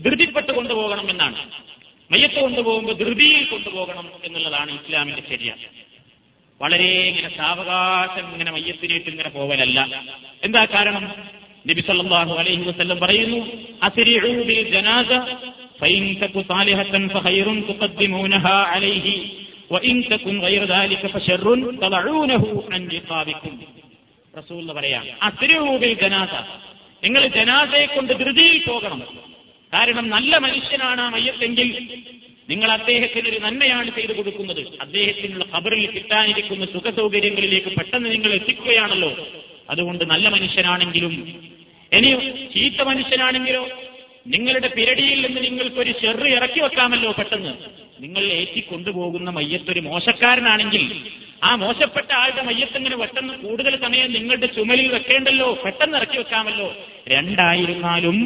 [0.00, 1.50] ധൃതിപ്പെട്ട് കൊണ്ടുപോകണം എന്നാണ്.
[2.10, 5.54] മയ്യത്ത് കൊണ്ടുപോകുമ്പോൾ ധൃതിയിൽ കൊണ്ടുപോകണം എന്നുള്ളതാണ് ഇസ്ലാമിന്റെ ശരിയ
[6.60, 9.78] വളരെ ഇങ്ങനെ സാവകാശം ഇങ്ങനെ മയ്യത്തിനേറ്റ് ഇങ്ങനെ പോവലല്ല
[10.42, 11.04] എന്താ കാരണം?
[11.66, 13.40] നബി സല്ലല്ലാഹു അലൈഹി വസല്ലം പറയുന്നു
[14.44, 15.10] ബിൽ ജനാസ
[17.68, 19.16] തുഖദ്ദിമൂനഹാ അലൈഹി
[20.66, 21.06] ദാലിക
[21.82, 22.82] തലഊനഹു അൻ
[24.34, 24.66] റസൂൽ
[25.78, 26.32] ബിൽ ജനാസ
[27.02, 29.00] നിങ്ങൾ ജനാസയെ കൊണ്ട് ധൃതിയിൽ പോകണം.
[29.72, 31.68] കാരണം നല്ല മനുഷ്യനാണ് ആ മയ്യത്തെങ്കിൽ
[32.50, 34.62] നിങ്ങൾ അദ്ദേഹത്തിന് ഒരു നന്മയാണ് ചെയ്തു കൊടുക്കുന്നത്.
[34.80, 39.10] അദ്ദേഹത്തിനുള്ള ഖബറിൽ കിട്ടാനിരിക്കുന്ന സുഖ സൗകര്യങ്ങളിലേക്ക് പെട്ടെന്ന് നിങ്ങൾ എത്തിക്കുകയാണല്ലോ.
[39.70, 41.14] അതുകൊണ്ട് നല്ല മനുഷ്യനാണെങ്കിലും
[41.92, 42.10] ഇനി
[42.54, 43.64] ചീത്ത മനുഷ്യനാണെങ്കിലോ
[44.34, 47.52] നിങ്ങളുടെ പിരടിയിൽ നിന്ന് നിങ്ങൾക്കൊരു ചെറു ഇറക്കി വെക്കാമല്ലോ പെട്ടെന്ന്.
[48.00, 50.84] നിങ്ങൾ ഏറ്റിക്കൊണ്ടുപോകുന്ന മയ്യത്തൊരു മോശക്കാരനാണെങ്കിൽ
[51.44, 55.48] ആ മോശപ്പെട്ട ആളുടെ മയ്യത്തിങ്ങനെ പെട്ടെന്ന് കൂടുതൽ സമയം നിങ്ങളുടെ ചുമലിൽ വെക്കേണ്ടല്ലോ?
[55.64, 56.68] പെട്ടെന്ന് ഇറക്കി വെക്കാമല്ലോ?
[57.08, 58.18] രണ്ടായിരുന്നാലും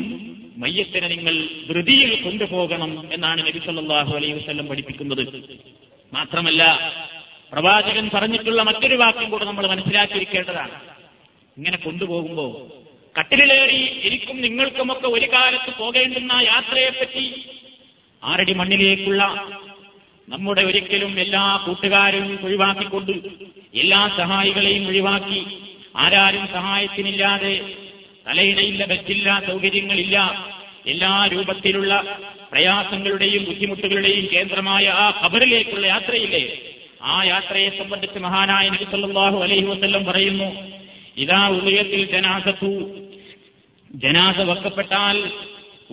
[0.61, 1.35] മയ്യത്തിനെ നിങ്ങൾ
[1.68, 5.23] ധൃതിയിൽ കൊണ്ടുപോകണം എന്നാണ് നബി സല്ലല്ലാഹു അലൈഹി വസല്ലം പഠിപ്പിക്കുന്നത്.
[6.12, 6.62] മാത്രമല്ല
[7.53, 10.75] പ്രവാചകൻ പറഞ്ഞിട്ടുള്ള മറ്റൊരു വാക്യം കൂടെ നമ്മൾ മനസ്സിലാക്കിയിരിക്കേണ്ടതാണ്.
[11.57, 12.51] ഇങ്ങനെ കൊണ്ടുപോകുമ്പോൾ
[13.14, 17.25] കട്ടിലേറി എനിക്കും നിങ്ങൾക്കുമൊക്കെ ഒരു കാലത്ത് പോകേണ്ടുന്ന യാത്രയെപ്പറ്റി
[18.23, 19.23] ആരടി മണ്ണിലേക്കുള്ള
[20.29, 23.14] നമ്മുടെ ഒരിക്കലും എല്ലാ കൂട്ടുകാരും ഒഴിവാക്കിക്കൊണ്ട്
[23.75, 25.40] എല്ലാ സഹായികളെയും ഒഴിവാക്കി
[25.96, 27.55] ആരാരും സഹായത്തിനില്ലാതെ
[28.31, 30.16] തലയിണയില്ല ബസ്സില്ല സൗകര്യങ്ങളില്ല.
[30.87, 32.19] എല്ലാ രൂപത്തിലുള്ള
[32.53, 36.61] പ്രയാസങ്ങളുടെയും ബുദ്ധിമുട്ടുകളുടെയും കേന്ദ്രമായ ആ ഖബറിലേക്കുള്ള യാത്രയില്ലേ?
[37.03, 40.49] ആ യാത്രയെ സംബന്ധിച്ച് മഹാനായ നബി സല്ലല്ലാഹു അലൈഹി വസല്ലം പറയുന്നു
[41.16, 42.73] ഇതാ ഉദയത്തിൽ ജനാസത്തു.
[43.95, 45.31] ജനാസ വെക്കപ്പെട്ടാൽ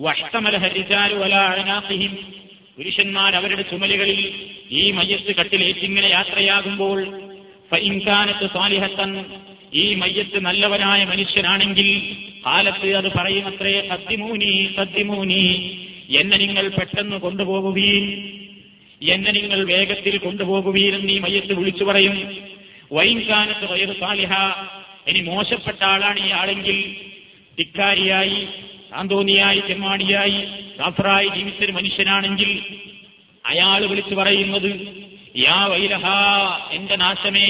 [0.00, 2.12] വഷ്ടമലഹരിജാലു വല അഴനാസിഹിം
[2.76, 4.20] പുരുഷന്മാർ അവരുടെ ചുമലുകളിൽ
[4.70, 7.04] ഈ മയ്യത്ത് കട്ടിലേറ്റിങ്ങനെ യാത്രയാകുമ്പോൾ
[7.70, 9.24] ഫഇൻകാനത്ത് സാലിഹത്തൻ
[9.72, 11.88] ഈ മയ്യത്ത് നല്ലവനായ മനുഷ്യനാണെങ്കിൽ
[12.46, 15.44] കാലത്ത് അത് പറയുമത്രേ സദ്യമൂനി സദ്യമൂനി
[16.10, 18.06] എന്നെ നിങ്ങൾ പെട്ടെന്ന് കൊണ്ടുപോകുകയും
[19.00, 22.16] എന്നെ നിങ്ങൾ വേഗത്തിൽ കൊണ്ടുപോകുകയെന്ന് ഈ മയ്യത്ത് വിളിച്ചു പറയും.
[22.92, 24.32] വൈൻകാനത്ത് വയറു സാലിഹ
[25.08, 26.78] ഇനി മോശപ്പെട്ട ആളാണ് ഈ ആളെങ്കിൽ
[27.58, 28.40] തിക്കാരിയായി
[28.90, 30.38] സാന്തോനിയായി ചെമ്മാടിയായി
[30.78, 32.50] കാഫറായി ജീവിച്ചൊരു മനുഷ്യനാണെങ്കിൽ
[33.44, 34.70] അയാൾ വിളിച്ചു പറയുന്നത്
[35.38, 36.04] യാ വൈലഹ
[36.72, 37.48] എന്റെ നാശമേ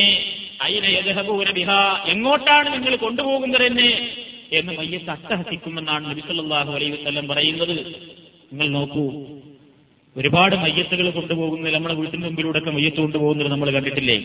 [2.12, 3.90] എങ്ങോട്ടാണ് നിങ്ങൾ കൊണ്ടുപോകുന്നത് എന്നെ
[4.52, 7.76] എന്ന് മയ്യത്ത് അട്ടഹസിക്കുമെന്നാണ് നബി സല്ലല്ലാഹു അലൈഹി വസല്ലം പറയുന്നത്.
[8.52, 9.04] നിങ്ങൾ നോക്കൂ
[10.16, 14.16] ഒരുപാട് മയ്യത്തുകൾ കൊണ്ടുപോകുന്നത് നമ്മുടെ വീട്ടിന് മുമ്പിലൂടെ ഒക്കെ മയ്യത്ത് കൊണ്ടുപോകുന്നത് നമ്മൾ കണ്ടിട്ടില്ലേ?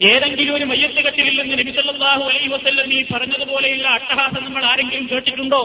[0.00, 5.62] ഏതെങ്കിലും ഒരു മയ്യത്ത് കെട്ടിലില്ലെന്ന് നബി സല്ലല്ലാഹു അലൈഹി വസല്ലം ഈ പറഞ്ഞതുപോലെയുള്ള അട്ടഹാസം നമ്മൾ ആരെങ്കിലും കേട്ടിട്ടുണ്ടോ?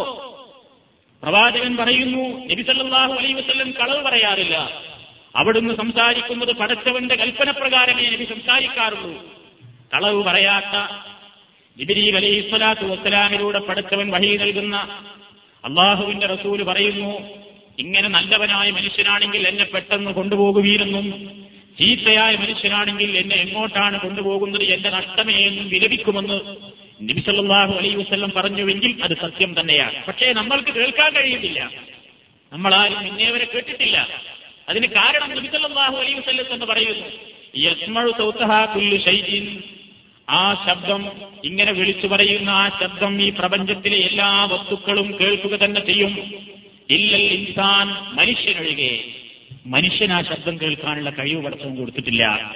[1.24, 4.58] പ്രവാചകൻ പറയുന്നു നബിസല്ലാഹു അലൈഹി വസല്ലം കളവ് പറയാറില്ല.
[5.36, 9.14] അവിടുന്ന് സംസാരിക്കുന്നത് പടച്ചവന്റെ കൽപ്പന പ്രകാരമേ നബി സംസാരിക്കാറുള്ളൂ.
[9.94, 11.06] കളവ് പറയാത്ത
[11.78, 14.78] ജിബിരീൽ അലൈഹി സ്വലാത്തു വസ്സലാമിലൂടെ പഠിച്ചവൻ വഴി നൽകുന്ന
[15.66, 17.20] അള്ളാഹുവിന്റെ റസൂൽ പറയുന്നു
[17.80, 21.30] ഇങ്ങനെ നല്ലവനായ മനുഷ്യനാണെങ്കിൽ എന്നെ പെട്ടെന്ന് കൊണ്ടുപോകുവീരെന്നും
[21.80, 26.56] ചീത്തയായ മനുഷ്യനാണെങ്കിൽ എന്നെ എങ്ങോട്ടാണ് കൊണ്ടുപോകുന്നത് എന്റെ നഷ്ടമേ എന്നും വിലപിക്കുമെന്ന്
[27.10, 30.06] നബിസല്ലാഹു അലൈ വസ്ല്ലം പറഞ്ഞുവെങ്കിൽ അത് സത്യം തന്നെയാണ്.
[30.06, 31.72] പക്ഷേ നമ്മൾക്ക് കേൾക്കാൻ കഴിയുന്നില്ല.
[32.54, 34.22] നമ്മളാരും ഇന്നേവരെ കേട്ടിട്ടില്ല.
[34.70, 37.38] അതിന് കാരണം നബിസല്ലാഹു അലൈ വസ്ലം എന്ന് പറയുന്നു
[40.30, 41.12] ആ ശബ്ദം
[41.44, 46.34] ഇങ്ങനെ വിളിച്ചു പറയുന്ന ആ ശബ്ദം ഈ പ്രപഞ്ചത്തിലെ എല്ലാ വസ്തുക്കളും കേൾക്കുക തന്നെ ചെയ്യും.
[46.90, 49.00] ഇല്ലൽ ഇൻസാൻ മനുഷ്യനൊഴികെ
[49.66, 52.54] മനുഷ്യൻ ആ ശബ്ദം കേൾക്കാനുള്ള കഴിവ് പടച്ചവും കൊടുത്തിട്ടില്ല.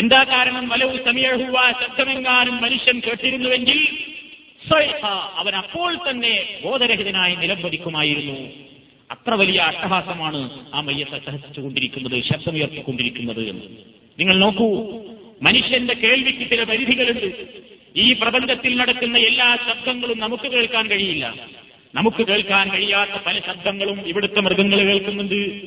[0.00, 0.68] എന്താ കാരണം?
[0.68, 3.88] വലവ് സമയഹുവ ശബ്ദമെങ്ങാനും മനുഷ്യൻ കേട്ടിരുന്നുവെങ്കിൽ
[5.34, 8.50] അവൻ അപ്പോൾ തന്നെ ബോധരഹിതനായി നിലംപതിക്കുമായിരുന്നു.
[9.10, 13.62] അത്ര വലിയ അട്ടഹാസമാണ് ആ മയ്യത്തെ സഹസിച്ചുകൊണ്ടിരിക്കുന്നത് ശബ്ദമുയർത്തിക്കൊണ്ടിരിക്കുന്നത് എന്ന്.
[14.18, 15.00] നിങ്ങൾ നോക്കൂ
[15.42, 17.46] മനുഷ്യന്റെ കേൾവിക്ക് ചില പരിധികളുണ്ട്.
[17.96, 21.46] ഈ പ്രപഞ്ചത്തിൽ നടക്കുന്ന എല്ലാ ശബ്ദങ്ങളും നമുക്ക് കേൾക്കാൻ കഴിയില്ല.
[21.94, 25.60] നമുക്ക് കേൾക്കാൻ കഴിയാത്ത പല ശബ്ദങ്ങളും ഇവിടുത്തെ മൃഗങ്ങൾ കേൾക്കുന്നുണ്ട്.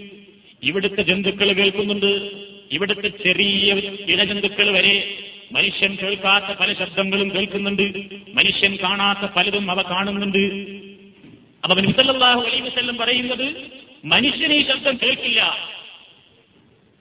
[0.64, 2.32] ഇവിടുത്തെ ജന്തുക്കൾ കേൾക്കുന്നുണ്ട്.
[2.72, 3.74] ഇവിടുത്തെ ചെറിയ
[4.14, 5.18] ഇഴജന്തുക്കൾ വരെ
[5.52, 8.06] മനുഷ്യൻ കേൾക്കാത്ത പല ശബ്ദങ്ങളും കേൾക്കുന്നുണ്ട്.
[8.34, 10.38] മനുഷ്യൻ കാണാത്ത പലതും അവ കാണുന്നുണ്ട്.
[11.64, 13.56] അപ്പൊ നബിസല്ലാഹു അലൈ വസ്ല്ലം പറയുന്നത്
[14.06, 15.70] മനുഷ്യന് ഈ ശബ്ദം കേൾക്കില്ല.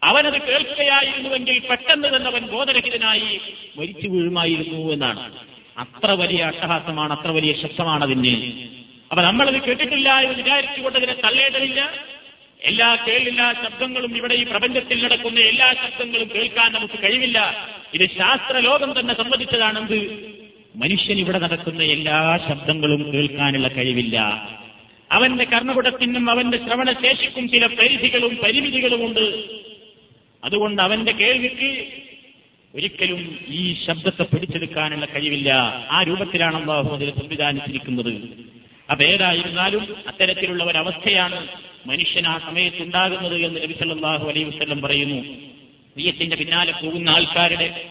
[0.03, 3.41] അവനത് കേൾക്കുകയായിരുന്നുവെങ്കിൽ പെട്ടെന്ന് തന്നെ അവൻ ബോധരഹിതനായി
[3.79, 5.33] മരിച്ചു വീഴുമായിരുന്നു എന്നാണ്.
[5.79, 8.53] അത്ര വലിയ അട്ടഹാസമാണ് അത്ര വലിയ ശബ്ദമാണ് അതിന്.
[9.11, 11.91] അപ്പൊ നമ്മളത് കേട്ടിട്ടില്ല എന്ന് വിചാരിച്ചുകൊണ്ട് അതിനെ തള്ളേണ്ടതില്ല
[12.63, 17.69] എല്ലാ കേളില്ലാ ശബ്ദങ്ങളും ഇവിടെ ഈ പ്രപഞ്ചത്തിൽ നടക്കുന്ന എല്ലാ ശബ്ദങ്ങളും കേൾക്കാൻ നമുക്ക് കഴിവില്ല.
[17.95, 20.29] ഇത് ശാസ്ത്ര ലോകം തന്നെ സമ്മതിച്ചതാണെന്ത്?
[20.77, 24.49] മനുഷ്യൻ ഇവിടെ നടക്കുന്ന എല്ലാ ശബ്ദങ്ങളും കേൾക്കാനുള്ള കഴിവില്ല.
[25.13, 29.58] അവന്റെ കർണകുടത്തിനും അവന്റെ ശ്രവണശേഷിക്കും ചില പരിധികളും പരിമിതികളുമുണ്ട്.
[30.45, 31.87] അതുകൊണ്ട് അവന്റെ കേൾവിക്ക്
[32.75, 35.53] ഒരിക്കലും ഈ ശബ്ദത്തെ പിടിച്ചെടുക്കാനുള്ള കഴിവില്ല.
[35.91, 38.13] ആ രൂപത്തിലാണ് അള്ളാഹു അതിൽ സംവിധാനിച്ചിരിക്കുന്നത്.
[38.91, 41.49] അപ്പൊ ഏതായിരുന്നാലും അത്തരത്തിലുള്ള ഒരവസ്ഥയാണ്
[41.87, 45.21] മനുഷ്യൻ ആ സമയത്തുണ്ടാകുന്നത് എന്ന് നബി സല്ലല്ലാഹു അലൈഹി വസല്ലം പറയുന്നു.
[45.97, 47.85] നീയത്തിന്റെ പിന്നാലെ പോകുന്ന ആൾക്കാരുടെ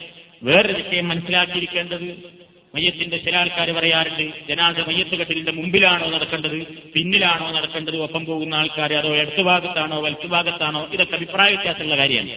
[0.43, 2.38] വേറൊരു വിഷയം മനസ്സിലാക്കിയിരിക്കേണ്ടത്
[2.78, 6.58] മയ്യത്തിന്റെ ചില ആൾക്കാർ പറയാറുണ്ട് ജനാദ മയ്യത്ത് കെട്ടിലിന്റെ മുമ്പിലാണോ നടക്കേണ്ടത്?
[6.96, 7.98] പിന്നിലാണോ നടക്കേണ്ടത്?
[7.98, 10.88] ഒപ്പം പോകുന്ന ആൾക്കാർ അതോ ഇടത്തു ഭാഗത്താണോ വലത്തു ഭാഗത്താണോ?
[10.94, 12.36] ഇതൊക്കെ അഭിപ്രായ വ്യത്യാസമുള്ള കാര്യമാണ്.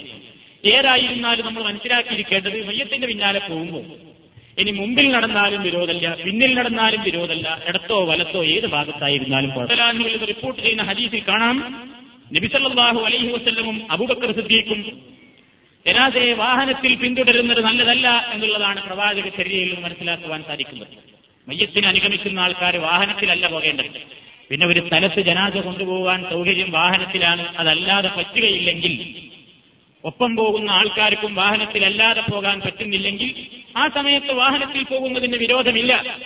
[0.64, 3.84] ഏതായിരുന്നാലും നമ്മൾ മനസ്സിലാക്കിയിരിക്കേണ്ടത് മയ്യത്തിന്റെ പിന്നാലെ പോകുമ്പോൾ.
[4.58, 10.24] ഇനി മുമ്പിൽ നടന്നാലും വിരോധമല്ല പിന്നിൽ നടന്നാലും വിരോധമല്ല ഇടത്തോ വലത്തോ ഏത് ഭാഗത്തായിരുന്നാലും കുഴപ്പമില്ല.
[10.24, 11.56] റിപ്പോർട്ട് ചെയ്യുന്ന ഹദീസിൽ കാണാം
[12.36, 14.80] നബിസല്ലാഹു അലൈഹി വസ്ല്ലമും അബൂബക്കർ സിദ്ദീഖും
[15.86, 20.88] ജനാസയെ വാഹനത്തിൽ പിന്തുടരുന്നത് നല്ലതല്ല എന്നുള്ളതാണ് പ്രവാചക ചര്യയിൽ നിന്ന് മനസ്സിലാക്കുവാൻ സാധിക്കുന്നത്.
[21.48, 24.20] മയ്യത്തിന് അനുഗമിക്കുന്ന ആൾക്കാർ വാഹനത്തിലല്ല പോകേണ്ടത്.
[24.48, 29.14] പിന്നെ ഒരു സ്ഥലത്ത് ജനാസ കൊണ്ടുപോകാൻ സൗകര്യം വാഹനത്തിലാണ് അതല്ലാതെ പറ്റുകയില്ലെങ്കിൽ
[30.04, 36.18] ഒപ്പം പോകുന്ന ആൾക്കാർക്കും വാഹനത്തിലല്ലാതെ പോകാൻ പറ്റുന്നില്ലെങ്കിൽ ആ സമയത്ത് വാഹനത്തിൽ പോകുന്നതിന് വിരോധമില്ല.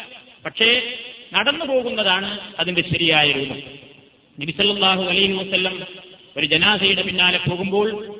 [0.46, 0.98] പക്ഷേ
[1.32, 3.62] നടന്നു പോകുന്നതാണ് അതിന്റെ ശരിയായ രൂപം.
[4.40, 5.82] നബിസല്ലാഹു അലൈഹി വസ്ല്ലം
[6.36, 8.13] ഒരു ജനാസയുടെ പിന്നാലെ പോകുമ്പോൾ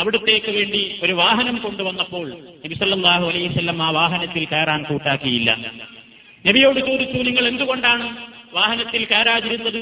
[0.00, 2.26] അവിടത്തേക്ക് വേണ്ടി ഒരു വാഹനം കൊണ്ടുവന്നപ്പോൾ
[2.64, 5.56] നബിസല്ലാഹു അലൈവല്ലം ആ വാഹനത്തിൽ കയറാൻ കൂട്ടാക്കിയില്ല.
[6.44, 8.16] നബിയോട് ചോദിച്ചു നിങ്ങൾ എന്തുകൊണ്ടാണ്
[8.52, 9.80] വാഹനത്തിൽ കയറാതിരുന്നത്?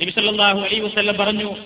[0.00, 1.56] നബിസല്ലാഹു അലൈ വസ്ല്ലം പറഞ്ഞു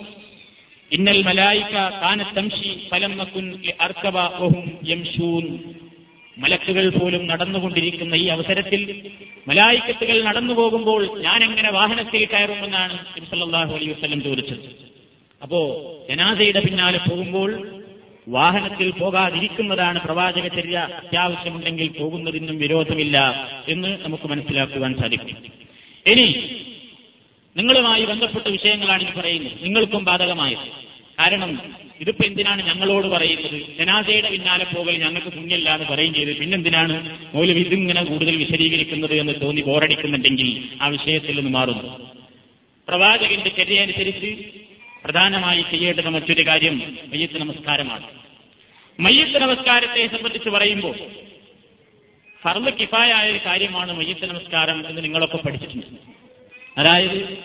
[0.93, 5.59] ഇന്നൽ മലായിക്ക കാനത്ത് തംഷി ഫലം നക്കുൻ അർക്കബ വഹും യംഷൂൻ.
[6.39, 9.11] മലക്കുകൾ പോലും നടന്നുകൊണ്ടിരിക്കുന്ന ഈ അവസരത്തിൽ
[9.49, 14.80] മലായിക്കത്തുകൾ നടന്നു പോകുമ്പോൾ ഞാൻ എങ്ങനെ വാഹനത്തിൽ കയറുമെന്നാണ് നബിസല്ലാഹു അലൈഹി വസല്ലം ചോദിച്ചത്.
[15.43, 15.61] അപ്പോ
[16.11, 17.69] ജനാസയുടെ പിന്നാലെ പോകുമ്പോൾ
[18.29, 23.19] വാഹനത്തിൽ പോകാതിരിക്കുന്നതാണ് പ്രവാചക ചര്യ അത്യാവശ്യമുണ്ടെങ്കിൽ പോകുന്നതിനും വിരോധമില്ല
[23.69, 25.37] എന്ന് നമുക്ക് മനസ്സിലാക്കുവാൻ സാധിക്കും.
[26.13, 26.51] ഇനി
[27.57, 29.53] നിങ്ങളുമായി ബന്ധപ്പെട്ട വിഷയങ്ങളാണ് ഇത് പറയുന്നത്.
[29.63, 30.69] നിങ്ങൾക്കും ബാധകമായത്.
[31.19, 31.61] കാരണം
[32.01, 33.61] ഇതിപ്പോ എന്തിനാണ് ഞങ്ങളോട് പറയുന്നത്?
[33.79, 39.61] ജനാസയുടെ പിന്നാലെ പോകൽ ഞങ്ങൾക്ക് പുണ്യല്ല എന്ന് പറയും ചെയ്ത് പിന്നെന്തിനാണ് മൗലവി ഇതിങ്ങനെ കൂടുതൽ വിശദീകരിക്കുന്നത് എന്ന് തോന്നി
[39.61, 42.11] ബോറടിക്കുന്നുണ്ടെങ്കിൽ ആ വിഷയത്തിൽ നിന്ന് മാറുന്നു.
[42.89, 44.60] പ്രവാചകന്റെ ചര്യ അനുസരിച്ച്
[45.05, 48.03] പ്രധാനമായി ചെയ്യേണ്ടുന്ന മറ്റൊരു കാര്യം മയ്യത്ത് നമസ്കാരമാണ്.
[49.01, 50.95] മയ്യത്ത് നമസ്കാരത്തെ സംബന്ധിച്ച് പറയുമ്പോൾ
[52.43, 55.87] ഫർദ് കിഫായായ ഒരു കാര്യമാണ് മയ്യത്ത് നമസ്കാരം എന്ന് നിങ്ങളൊക്കെ പഠിച്ചിട്ടുണ്ട്.
[56.79, 57.39] അതായത്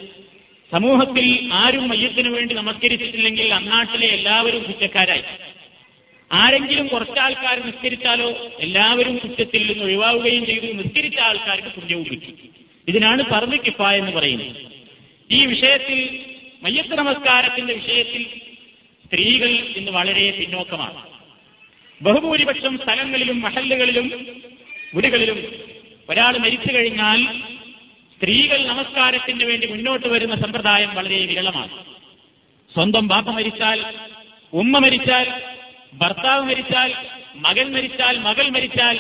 [0.72, 5.24] സമൂഹത്തിൽ ആരും മയ്യത്തിനു വേണ്ടി നമസ്കരിച്ചിട്ടില്ലെങ്കിൽ അന്നാട്ടിലെ എല്ലാവരും കുറ്റക്കാരായി.
[6.32, 10.65] ആരെങ്കിലും കുറച്ചാൾക്കാർ നിസ്കരിച്ചാലോ എല്ലാവരും കുറ്റത്തിൽ നിന്ന് ഒഴിവാവുകയും ചെയ്തു.
[10.65, 12.50] നിസ്കരിച്ച ആൾക്കാർക്ക് പുണ്യവും കിട്ടി.
[12.88, 14.56] ഇതിനാണ് ഫർദ് കിഫായ എന്ന് പറയുന്നത്.
[15.32, 16.26] ഈ വിഷയത്തിൽ
[16.65, 18.21] മയ്യത്ത് നമസ്കാരത്തിന്റെ വിഷയത്തിൽ
[19.06, 20.99] സ്ത്രീകൾ ഇന്ന് വളരെ പിന്നോക്കമാണ്.
[22.01, 24.08] ബഹുഭൂരിപക്ഷം സ്ഥലങ്ങളിലും മഹല്ലുകളിലും
[24.95, 25.39] വീടുകളിലും
[26.10, 27.19] ഒരാൾ മരിച്ചു കഴിഞ്ഞാൽ
[28.15, 31.86] സ്ത്രീകൾ നമസ്കാരത്തിന് വേണ്ടി മുന്നോട്ട് വരുന്ന സമ്പ്രദായം വളരെ വിരളമാണ്.
[32.75, 33.80] സ്വന്തം ബാപ്പ മരിച്ചാൽ
[34.54, 35.41] ഉമ്മ മരിച്ചാൽ
[35.97, 36.91] ഭർത്താവ് മരിച്ചാൽ
[37.36, 38.97] മകൻ മരിച്ചാൽ മകൾ മരിച്ചാൽ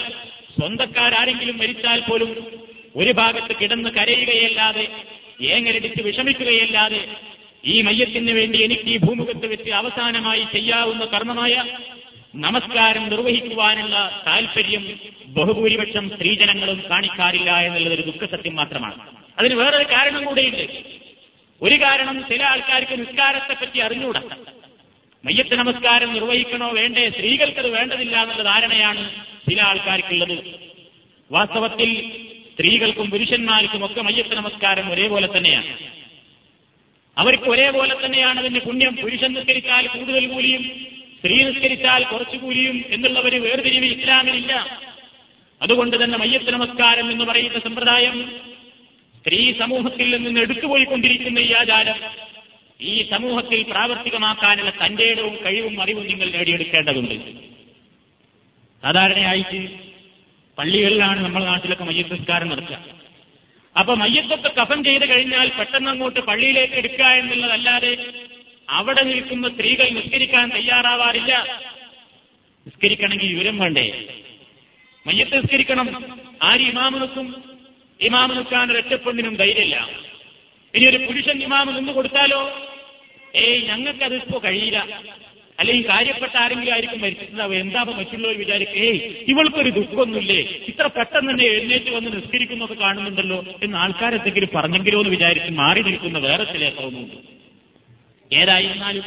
[0.57, 2.31] സ്വന്തക്കാരാരെങ്കിലും മരിച്ചാൽ പോലും
[2.95, 4.87] ഒരു ഭാഗത്ത് കിടന്ന് കരയുകയല്ലാതെ
[5.41, 7.01] ഏങ്ങരടിച്ച് വിഷമിക്കുകയല്ലാതെ
[7.65, 11.65] ഈ മയ്യത്തിന് വേണ്ടി എനിക്ക് ഈ ഭൂമുഖത്ത് വെച്ച് അവസാനമായി ചെയ്യാവുന്ന കർമ്മമായ
[12.35, 18.95] നമസ്കാരം നിർവഹിക്കുവാനുള്ള താല്പര്യം ബഹുഭൂരിപക്ഷം സ്ത്രീജനങ്ങളും കാണിക്കാറില്ല എന്നുള്ളത് ഒരു ദുഃഖസത്യം മാത്രമാണ്.
[19.39, 20.67] അതിന് വേറൊരു കാരണം കൂടെയുണ്ട്.
[21.61, 24.21] ഒരു കാരണം ചില ആൾക്കാർക്ക് നിസ്കാരത്തെപ്പറ്റി അറിഞ്ഞൂടാ.
[25.25, 27.09] മയ്യത്ത് നമസ്കാരം നിർവഹിക്കണോ വേണ്ടേ?
[27.09, 29.09] സ്ത്രീകൾക്കത് വേണ്ടതില്ല എന്നുള്ള ധാരണയാണ്
[29.49, 30.43] ചില ആൾക്കാർക്കുള്ളത്.
[31.31, 32.11] വാസ്തവത്തിൽ
[32.53, 35.95] സ്ത്രീകൾക്കും പുരുഷന്മാർക്കും ഒക്കെ മയ്യത്ത് നമസ്കാരം ഒരേപോലെ തന്നെയാണ്.
[37.17, 38.95] അവർക്ക് ഒരേപോലെ തന്നെയാണ് അതിന്റെ പുണ്യം.
[38.95, 40.63] പുരുഷൻ നിസ്കരിച്ചാൽ കൂടുതൽ കൂലിയും
[41.19, 44.79] സ്ത്രീ നിസ്കരിച്ചാൽ കുറച്ചു കൂലിയും എന്നുള്ള ഒരു വേർതിരിവ് ഇസ്ലാമിലില്ല.
[45.61, 48.17] അതുകൊണ്ട് തന്നെ മയ്യത്ത് നമസ്കാരം എന്ന് പറയുന്ന സമ്പ്രദായം
[49.19, 51.99] സ്ത്രീ സമൂഹത്തിൽ നിന്ന് എടുത്തുപോയിക്കൊണ്ടിരിക്കുന്ന ഈ ആചാരം
[52.81, 57.15] ഈ സമൂഹത്തിൽ പ്രാവർത്തികമാക്കാനുള്ള തന്റെ ഇടവും കഴിവും അറിവും നിങ്ങൾ നേടിയെടുക്കേണ്ടതുണ്ട്.
[58.83, 59.69] സാധാരണയായിട്ട്
[60.57, 63.04] പള്ളികളിലാണ് നമ്മുടെ നാട്ടിലൊക്കെ മയ്യത്ത് നടക്കുക
[63.79, 68.13] അപ്പൊ മയ്യത്തൊക്കെ കഫൻ ചെയ്ത് കഴിഞ്ഞാൽ പെട്ടെന്ന് അങ്ങോട്ട് പള്ളിയിലേക്ക് എടുക്കുക എന്നുള്ളതല്ലാതെ
[68.69, 71.61] അവിടെ നിൽക്കുന്ന സ്ത്രീകൾ നിസ്കരിക്കാൻ തയ്യാറാവാറില്ല.
[72.67, 74.07] നിസ്കരിക്കണമെങ്കിൽ വിവരം വേണ്ടേ?
[75.07, 76.05] മയ്യത്ത് നിസ്കരിക്കണം.
[76.43, 77.43] ആര് ഇമാമ് നിൽക്കും?
[78.01, 78.67] ഇമാമ് നിൽക്കാൻ
[79.35, 79.89] ധൈര്യമില്ല.
[80.73, 82.71] ഇനി ഒരു പുരുഷൻ ഇമാമ് നിന്ന് കൊടുത്താലോ?
[83.35, 85.01] ഏയ് ഞങ്ങൾക്കത് ഇപ്പോ കഴിയില്ല.
[85.59, 88.79] അല്ലെങ്കിൽ കാര്യപ്പെട്ട ആരെങ്കിലും ആയിരിക്കും മരിച്ചിട്ടുണ്ടാവുക എന്താ മറ്റുള്ളവർ വിചാരിക്കും.
[88.85, 90.39] ഏയ് ഇവൾക്കൊരു ദുഃഖമൊന്നുമില്ലേ?
[90.67, 96.43] ഇത്ര പെട്ടെന്ന് തന്നെ എഴുന്നേറ്റ് വന്ന് നിസ്കരിക്കുന്നൊക്കെ കാണുന്നുണ്ടല്ലോ എന്ന് ആൾക്കാരെന്തെങ്കിലും പറഞ്ഞെങ്കിലോ എന്ന് വിചാരിച്ച് മാറി നിൽക്കുന്ന വേറെ
[96.43, 97.17] ചില തോന്നുന്നുണ്ട്
[98.31, 99.05] ഏതായിരുന്നാലും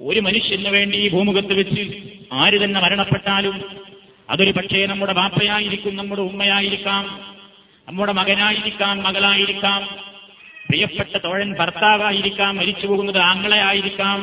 [0.00, 1.82] ഒരു മനുഷ്യന് വേണ്ടി ഈ ഭൂമുഖത്ത് വെച്ച്
[2.32, 3.56] ആര് തന്നെ മരണപ്പെട്ടാലും
[4.28, 7.04] അതൊരു പക്ഷേ നമ്മുടെ ബാപ്പയായിരിക്കും നമ്മുടെ ഉമ്മയായിരിക്കാം
[7.88, 9.80] നമ്മുടെ മകനായിരിക്കാം മകളായിരിക്കാം
[10.68, 14.18] പ്രിയപ്പെട്ട തോഴൻ ഭർത്താവായിരിക്കാം മരിച്ചു പോകുന്നത് ആങ്ങളയായിരിക്കാം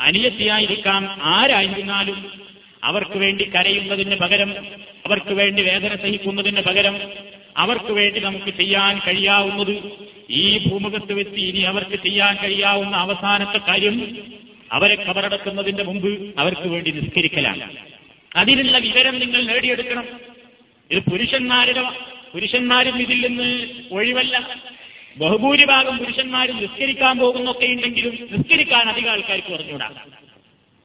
[0.00, 1.18] അനിയത്തിയായിരിക്കാം.
[1.22, 2.32] ആരായിരുന്നാലും
[2.84, 4.54] അവർക്ക് വേണ്ടി കരയുന്നതിന് പകരം
[5.06, 7.00] അവർക്ക് വേണ്ടി വേദന സഹിക്കുന്നതിന് പകരം
[7.56, 9.92] അവർക്ക് വേണ്ടി നമുക്ക് ചെയ്യാൻ കഴിയാവുന്നത്
[10.30, 14.18] ഈ ഭൂമുഖത്ത് വെച്ച് ഇനി അവർക്ക് ചെയ്യാൻ കഴിയാവുന്ന അവസാനത്തെ കാര്യം
[14.72, 17.76] അവരെ കബറടക്കുന്നതിന്റെ മുമ്പ് അവർക്ക് വേണ്ടി നിസ്കരിക്കലാണ്.
[18.36, 20.04] അതിനുള്ള വിവരം നിങ്ങൾ നേടിയെടുക്കണം.
[20.90, 21.82] ഇത് പുരുഷന്മാരുടെ
[22.34, 24.56] പുരുഷന്മാരും ഇതിൽ നിന്ന് ഒഴിവല്ല.
[25.16, 29.90] ബഹുഭൂരിഭാഗം പുരുഷന്മാരും നിസ്കരിക്കാൻ പോകുന്നൊക്കെ ഉണ്ടെങ്കിലും നിസ്കരിക്കാൻ അധികം ആൾക്കാർക്ക് പറഞ്ഞുകൂടാ?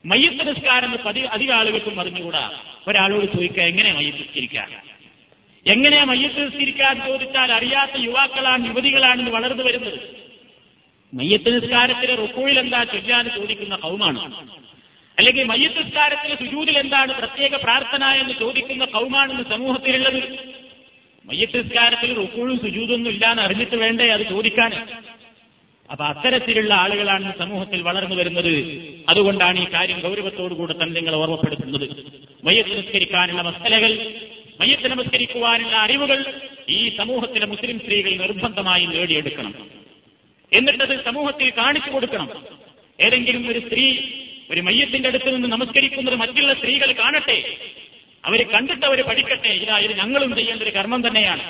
[0.05, 2.51] മയ്യത്ത് നിസ്കാരം പതി അധികം ആളുകൾക്കും പറഞ്ഞുകൂടാ?
[2.87, 4.67] ഒരാളോട് ചോദിക്കുക എങ്ങനെ മയ്യത്ത് നിസ്കരിക്കുക?
[5.67, 9.99] എങ്ങനെ മയ്യത്ത് നിസ്കരിക്കാൻ ചോദിച്ചാൽ അറിയാത്ത യുവാക്കളാണ് യുവതികളാണെന്ന് വളർന്നു വരുന്നത്.
[11.13, 14.47] മയ്യത്ത് നിസ്കാരത്തിലെ റുക്കോയിൽ എന്താ ചൊല്ലാൻ ചോദിക്കുന്ന കൗമാണ്.
[15.17, 20.60] അല്ലെങ്കിൽ മയ്യത്ത് നിസ്കാരത്തിലെ സുജൂതിൽ എന്താണ് പ്രത്യേക പ്രാർത്ഥന എന്ന് ചോദിക്കുന്ന കൗമാണെന്ന് സമൂഹത്തിലുള്ളത്?
[21.25, 24.71] മയ്യത്ത് നിസ്കാരത്തിൽ റുക്കൂഴും സുജൂതൊന്നും ഇല്ലാന്ന് അറിഞ്ഞിട്ട് വേണ്ടേ അത് ചോദിക്കാൻ?
[25.91, 28.53] അപ്പൊ അത്തരത്തിലുള്ള ആളുകളാണ് സമൂഹത്തിൽ വളർന്നു വരുന്നത്.
[29.09, 31.89] അതുകൊണ്ടാണ് ഈ കാര്യം ഗൗരവത്തോടുകൂടെ തന്നെ നിങ്ങൾ ഓർമ്മപ്പെടുത്തുന്നത്.
[32.43, 34.11] മയ്യത്ത് നിസ്കരിക്കാനുള്ള മസലകൾ
[34.61, 39.55] മയ്യത്ത് നമസ്കരിക്കുവാനുള്ള അറിവുകൾ ഈ സമൂഹത്തിലെ മുസ്ലിം സ്ത്രീകൾ നിർബന്ധമായി നേടിയെടുക്കണം.
[40.57, 42.29] എന്നിട്ടത് സമൂഹത്തിൽ കാണിച്ചു കൊടുക്കണം.
[42.99, 43.97] ഏതെങ്കിലും ഒരു സ്ത്രീ
[44.51, 47.55] ഒരു മയ്യത്തിന്റെ അടുത്ത് നിന്ന് നമസ്കരിക്കുന്നത് മറ്റുള്ള സ്ത്രീകൾ കാണട്ടെ.
[48.25, 49.47] അവർ കണ്ടിട്ട് അവർ പഠിക്കട്ടെ.
[49.47, 51.43] ഇതാ ഇത് ഞങ്ങളും ചെയ്യേണ്ട ഒരു കർമ്മം തന്നെയാണ്.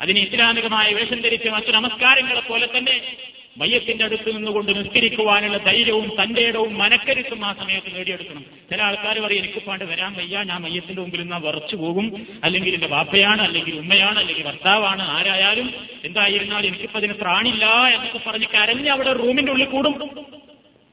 [0.00, 3.16] അതിന് ഇസ്ലാമികമായ വേഷം ധരിച്ച് മറ്റു നമസ്കാരങ്ങളെ പോലെ തന്നെ
[3.58, 8.44] മയ്യത്തിന്റെ അടുത്ത് നിന്നുകൊണ്ട് നിസ്കരിക്കുവാനുള്ള ധൈര്യവും തന്റെ ഇടവും മനക്കരുത്തും ആ സമയത്ത് നേടിയെടുക്കണം.
[8.70, 10.42] ചില ആൾക്കാർ പറയും എനിക്ക് പാണ്ട് വരാൻ വയ്യ.
[10.42, 12.26] ഞാൻ മയ്യത്തിന്റെ മുമ്പിൽ നിന്നാ വറച്ചു പോകും.
[12.44, 18.90] അല്ലെങ്കിൽ എന്റെ ബാപ്പയാണ് അല്ലെങ്കിൽ ഉമ്മയാണ് അല്ലെങ്കിൽ ഭർത്താവാണ് ആരായാലും എന്തായിരുന്നാലും എനിക്കിപ്പോ അതിന് പ്രാണില്ല എന്നൊക്കെ പറഞ്ഞ് കരഞ്ഞ്
[18.90, 20.10] അവിടെ റൂമിന്റെ ഉള്ളിൽ കൂടും.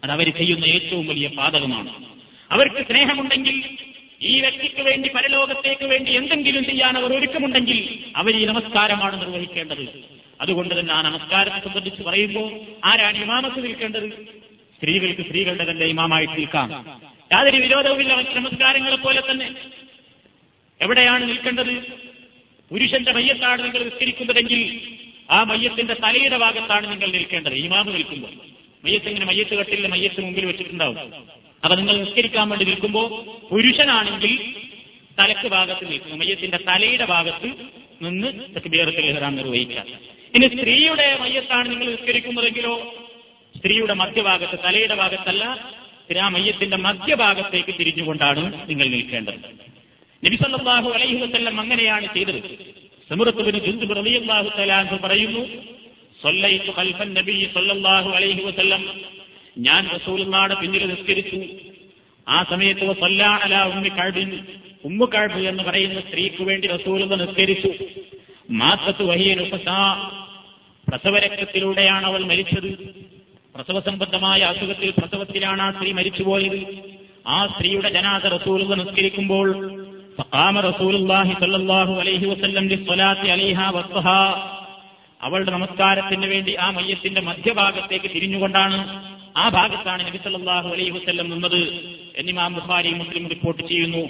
[0.03, 1.93] അത് അവർ ചെയ്യുന്ന ഏറ്റവും വലിയ പാതകമാണ്.
[2.51, 3.77] അവർക്ക് സ്നേഹമുണ്ടെങ്കിൽ
[4.21, 9.85] ഈ വ്യക്തിക്ക് വേണ്ടി പരലോകത്തേക്ക് വേണ്ടി എന്തെങ്കിലും ചെയ്യാൻ അവർ ഒരുക്കമുണ്ടെങ്കിൽ അവർ ഈ നമസ്കാരമാണ് നിർവഹിക്കേണ്ടത്.
[10.41, 14.09] അതുകൊണ്ട് തന്നെ ആ നമസ്കാരത്തെ സംബന്ധിച്ച് പറയുമ്പോൾ ആരാണ് ഇമാമത്ത് നിൽക്കേണ്ടത്?
[14.77, 16.69] സ്ത്രീകൾക്ക് സ്ത്രീകളുടെ തന്നെ ഇമാമായിട്ട് നിൽക്കാം.
[17.33, 19.55] യാതൊരു വിരോധവുമില്ല മറ്റ് നമസ്കാരങ്ങളെ പോലെ തന്നെ.
[20.81, 21.73] എവിടെയാണ് നിൽക്കേണ്ടത്?
[22.71, 24.81] പുരുഷന്റെ മയ്യത്താണ് നിങ്ങൾ നിസ്കരിക്കുന്നതെങ്കിൽ
[25.31, 28.31] ആ മയ്യത്തിന്റെ തലയുടെ ഭാഗത്താണ് നിങ്ങൾ നിൽക്കേണ്ടത് ഇമാമ് നിൽക്കുമ്പോൾ.
[28.85, 30.97] മയ്യത്ത് ഇങ്ങനെ മയ്യത്ത് കട്ടില്ല മയ്യത്ത് മുമ്പിൽ വെച്ചിട്ടുണ്ടാവും.
[31.63, 33.07] അപ്പൊ നിങ്ങൾ നിസ്കരിക്കാൻ വേണ്ടി നിൽക്കുമ്പോൾ
[33.49, 34.33] പുരുഷനാണെങ്കിൽ
[35.17, 36.19] തലക്ക് ഭാഗത്ത് നിൽക്കും.
[36.19, 37.49] മയ്യത്തിന്റെ തലയുടെ ഭാഗത്ത്
[38.01, 39.87] നിന്ന് തക്ബീറത്തിൽ ഇഹ്റാം നിർവഹിക്കാം
[40.33, 42.73] ഇനി സ്ത്രീയുടെ മയ്യത്താണ് നിങ്ങൾ നിസ്കരിക്കുന്നതെങ്കിലോ
[43.55, 45.43] സ്ത്രീയുടെ മധ്യഭാഗത്ത് തലയുടെ ഭാഗത്തല്ല
[46.21, 49.37] ആ മയ്യത്തിന്റെ മധ്യഭാഗത്തേക്ക് തിരിഞ്ഞുകൊണ്ടാണ് നിങ്ങൾ നിൽക്കേണ്ടത്.
[50.23, 52.39] നബിസല്ലാഹു അലൈഹി വസ്ല്ലം അങ്ങനെയാണ് ചെയ്തത്.
[53.09, 55.43] സമുറത്തുബിന് ജിന്ദു റളിയല്ലാഹു തലാഹു പറയുന്നു
[57.19, 58.83] നബി സല്ലല്ലാഹു അലൈഹി വസല്ലം
[59.66, 61.38] ഞാൻ റസൂലുള്ളാടെ പിന്നിൽ നിസ്കരിച്ചു
[62.26, 64.30] ആ സമയത്ത് വസല്ലാ അലാ ഉമ്മി കഅബിൻ
[64.84, 67.70] ഉമ്മു കഅബ് എന്ന് പറയുന്ന സ്ത്രീക്ക് വേണ്ടി റസൂലുള്ള നിസ്കരിച്ചു
[68.56, 69.78] മാസത്ത് വഹിയ നുഫസാ
[70.86, 72.70] പ്രസവരക്തത്തിലൂടെയാണ് അവൾ മരിച്ചത്
[73.54, 76.58] പ്രസവ സംബന്ധമായ അസുഖത്തിൽ പ്രസവത്തിലാണ് ആ സ്ത്രീ മരിച്ചുപോയത്
[77.28, 79.48] ആ സ്ത്രീയുടെ ജനാദ റസൂലുള്ള നിസ്കരിക്കുമ്പോൾ
[80.20, 84.22] فقام رسول الله صلى الله عليه وسلم للصلاة عليها وسطها
[85.20, 88.78] അവളുടെ നമസ്കാരത്തിന് വേണ്ടി ആ മയ്യത്തിന്റെ മധ്യഭാഗത്തേക്ക് തിരിഞ്ഞുകൊണ്ടാണ്
[89.37, 91.61] ആ ഭാഗത്താണ് നബി സല്ലല്ലാഹു അലൈഹി വസ്ല്ലം നിന്നത്
[92.15, 94.07] എന്നിമാം ബുഖാരി മുസ്ലിം റിപ്പോർട്ട് ചെയ്യുന്നു.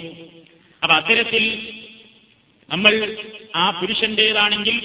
[0.82, 1.72] അപ്പൊ അത്തരത്തിൽ
[2.70, 3.16] നമ്മൾ
[3.56, 4.80] ആ പുരുഷന്റേതാണെങ്കിൽ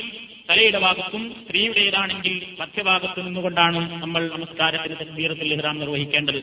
[0.50, 6.41] തലയുടെ ഭാഗത്തും സ്ത്രീയുടേതാണെങ്കിൽ മധ്യഭാഗത്ത് നിന്നുകൊണ്ടാണ് നമ്മൾ നമസ്കാരത്തിന് തീരത്തിൽ ഇഹ്റാം നിർവഹിക്കേണ്ടത്.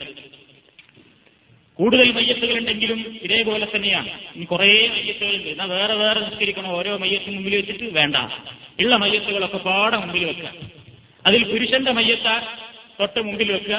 [1.78, 4.08] കൂടുതൽ മയ്യത്തുകൾ ഉണ്ടെങ്കിലും ഇതേപോലെ തന്നെയാണ്.
[4.36, 6.70] ഇനി കുറേ മയ്യത്തുകളുണ്ട് എന്നാൽ വേറെ വേറെ നിസ്കരിക്കണം.
[6.70, 8.16] ഓരോ മയ്യത്തും മുമ്പിൽ വെച്ചിട്ട് വേണ്ട.
[8.80, 10.50] ഉള്ള മയ്യത്തുകളൊക്കെ പാടെ മുമ്പിൽ വെക്കുക.
[11.26, 12.28] അതിൽ പുരുഷന്റെ മയ്യത്ത
[12.98, 13.76] തൊട്ട് മുമ്പിൽ വെക്കുക.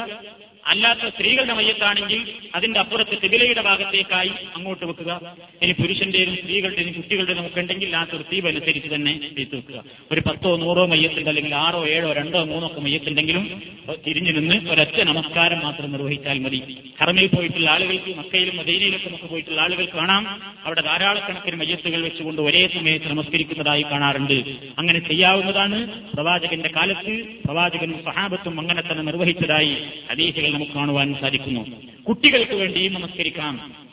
[0.66, 5.36] അല്ലാത്ത സ്ത്രീകളുടെ മയ്യത്താണെങ്കിൽ അതിന്റെ അപ്പുറത്ത് തിബിലയുടെ ഭാഗത്തേക്കായി അങ്ങോട്ട് വെക്കുക.
[5.62, 9.84] ഇനി പുരുഷന്റെയും സ്ത്രീകളുടെയും കുട്ടികളുടെയും ഒക്കെ ഉണ്ടെങ്കിൽ ആ തൃത്തീപ് അനുസരിച്ച് തന്നെ ചെയ്തു വെക്കുക.
[10.12, 13.62] ഒരു പത്തോ നൂറോ മയ്യത്തുണ്ട് അല്ലെങ്കിൽ ആറോ ഏഴോ രണ്ടോ മൂന്നോ ഒക്കെ മയ്യത്തുണ്ടെങ്കിലും
[14.06, 16.76] തിരിഞ്ഞു നിന്ന് ഒരൊറ്റ നമസ്കാരം മാത്രം നിർവഹിച്ചാൽ മതി.
[17.00, 20.40] ഹറമിൽ പോയിട്ടുള്ള ആളുകൾക്ക് മക്കയിലും മദീനയിലൊക്കെ നമുക്ക് പോയിട്ടുള്ള ആളുകൾ കാണാം.
[20.64, 24.34] അവിടെ ധാരാളക്കണക്കിന് മയ്യത്തുകൾ വെച്ചുകൊണ്ട് ഒരേ സമയത്ത് നമസ്കരിക്കുന്നതായി കാണാറുണ്ട്.
[24.78, 25.78] അങ്ങനെ ചെയ്യാവുന്നതാണ്.
[26.12, 29.76] പ്രവാചകന്റെ കാലത്ത് പ്രവാചകനും സഹാബത്തും അങ്ങനെ തന്നെ നിർവഹിച്ചതായി
[30.10, 31.64] ഹദീസുകൾ നമുക്ക് കാണുവാൻ സാധിക്കുന്നു.
[32.08, 33.86] കുട്ടികൾക്ക് വേണ്ടിയും നമസ്കരിക്കാം.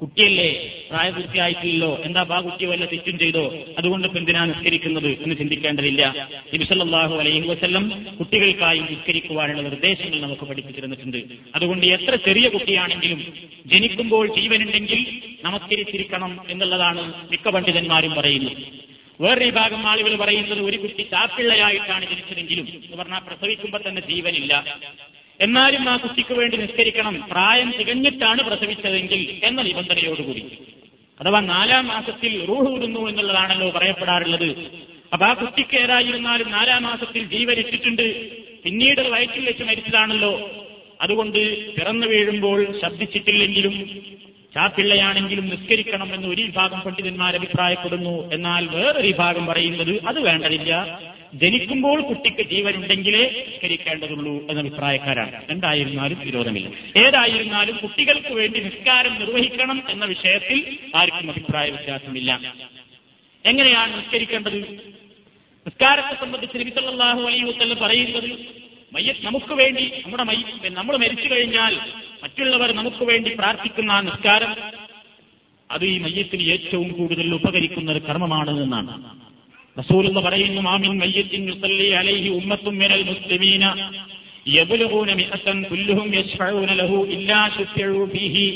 [0.00, 0.72] കുട്ടിയല്ലേ?
[0.90, 1.98] പ്രായപൂർത്തിയായിട്ടില്ലല്ലോ.
[2.04, 3.58] എന്താ ബാ കുട്ടി വല്ല തെറ്റും ചെയ്തോ?
[3.78, 6.28] അതുകൊണ്ട് എന്തിനാ നിസ്കരിക്കുന്നത് എന്ന് ചിന്തിക്കേണ്ടതില്ല.
[6.54, 13.32] നബിസല്ലാഹു അലൈഹി വസ്ല്ലം കുട്ടികൾക്കായി നിസ്കരിക്കുവാനുള്ള നിർദ്ദേശങ്ങൾ നമുക്ക് പഠിപ്പിച്ചു തന്നിട്ടുണ്ട് അതുകൊണ്ട് എത്ര ചെറിയ കുട്ടിയാണെങ്കിലും
[13.66, 15.06] ജനിക്കുമ്പോൾ ജീവനുണ്ടെങ്കിൽ
[15.44, 18.56] നമസ്കരിച്ചിരിക്കണം എന്നുള്ളതാണ് മിക്ക പണ്ഡിതന്മാരും പറയുന്നത്.
[19.20, 24.78] വേറൊരു വിഭാഗം ആളുകൾ പറയുന്നത് ഒരു കുട്ടി ചാപ്പിള്ളയായിട്ടാണ് ജനിച്ചതെങ്കിലും എന്ന് പറഞ്ഞാൽ പ്രസവിക്കുമ്പോൾ തന്നെ ജീവനില്ല.
[25.40, 27.24] എന്നാലും ആ കുട്ടിക്ക് വേണ്ടി നിസ്കരിക്കണം.
[27.30, 30.58] പ്രായം തികഞ്ഞിട്ടാണ് പ്രസവിച്ചതെങ്കിൽ എന്ന നിബന്ധനയോടുകൂടി.
[31.20, 34.56] അഥവാ നാലാം മാസത്തിൽ റൂഹ് ഊതുന്നു എന്നുള്ളതാണല്ലോ പറയപ്പെടാറുള്ളത്.
[35.12, 38.30] അപ്പൊ ആ കുട്ടിക്ക് ഏതായിരുന്നാലും നാലാം മാസത്തിൽ ജീവനിട്ടിട്ടുണ്ട്
[38.62, 40.50] പിന്നീട് വയറ്റിൽ വെച്ച് മരിച്ചതാണല്ലോ.
[41.00, 43.88] അതുകൊണ്ട് പിറന്നു വീഴുമ്പോൾ ശബ്ദിച്ചിട്ടില്ലെങ്കിലും
[44.54, 48.32] ചാപ്പിള്ളയാണെങ്കിലും നിസ്കരിക്കണം എന്ന് ഒരു വിഭാഗം പണ്ഡിതന്മാർ അഭിപ്രായപ്പെടുന്നു.
[48.32, 51.00] എന്നാൽ വേറൊരു വിഭാഗം പറയുന്നത് അത് വേണ്ടതില്ല.
[51.34, 55.42] ജനിക്കുമ്പോൾ കുട്ടിക്ക് ജീവനുണ്ടെങ്കിലേ നിസ്കരിക്കേണ്ടതുള്ളൂ എന്ന അഭിപ്രായക്കാരാണ്.
[55.50, 56.68] എന്തായിരുന്നാലും വിരോധമില്ല.
[57.06, 62.54] ഏതായിരുന്നാലും കുട്ടികൾക്ക് വേണ്ടി നിസ്കാരം നിർവഹിക്കണം എന്ന വിഷയത്തിൽ ആർക്കും അഭിപ്രായ വ്യത്യാസമില്ല.
[63.44, 64.62] എങ്ങനെയാണ് നിസ്കരിക്കേണ്ടത്?
[65.66, 68.46] നിസ്കാരത്തെ സംബന്ധിച്ച് നബിസല്ലാഹു അലൈഹി വസ്ല്ലം പറയുന്നത്
[68.94, 70.36] മയ്യ നമുക്ക് വേണ്ടി നമ്മുടെ മൈ
[70.68, 71.80] നമ്മൾ മരിച്ചു കഴിഞ്ഞാൽ
[72.22, 74.56] മറ്റുള്ളവർ നമുക്ക് വേണ്ടി പ്രാർത്ഥിക്കുന്ന ആ നിസ്കാരം
[75.70, 79.27] അത് ഈ മയ്യത്തിന് ഏറ്റവും കൂടുതൽ ഉപകരിക്കുന്ന ഒരു കർമ്മമാണ് എന്നാണ്.
[79.78, 83.64] റസൂൽ എന്ന് പറയുന്നു മാമിൻ മയ്യത്തിൻ യുസല്ലി അലൈഹി ഉമ്മത്തും മിനൽ മുസ്ലിമീന
[84.56, 88.46] യബ്ലുഗൂന മിഅത്തൻ കുല്ലുഹും യശ്ഫഊന ലഹു ഇല്ലാ ശുഫിഉ ഫീഹി.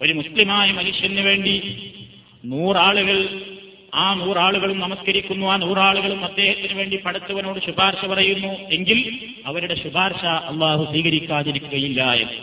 [0.00, 1.54] ഒരു മുസ്ലിമായ മനുഷ്യന് വേണ്ടി
[2.44, 3.18] നൂറാളുകൾ
[3.94, 8.98] ആ നൂറാളുകളും നമസ്കരിക്കുന്നു ആ നൂറാളുകളും അദ്ദേഹത്തിന് വേണ്ടി പടച്ചവനോട് ശുപാർശ പറയുന്നു എങ്കിൽ
[9.46, 12.38] അവരുടെ ശുപാർശ അള്ളാഹു സ്വീകരിക്കാതിരിക്കുകയില്ല എന്ന്.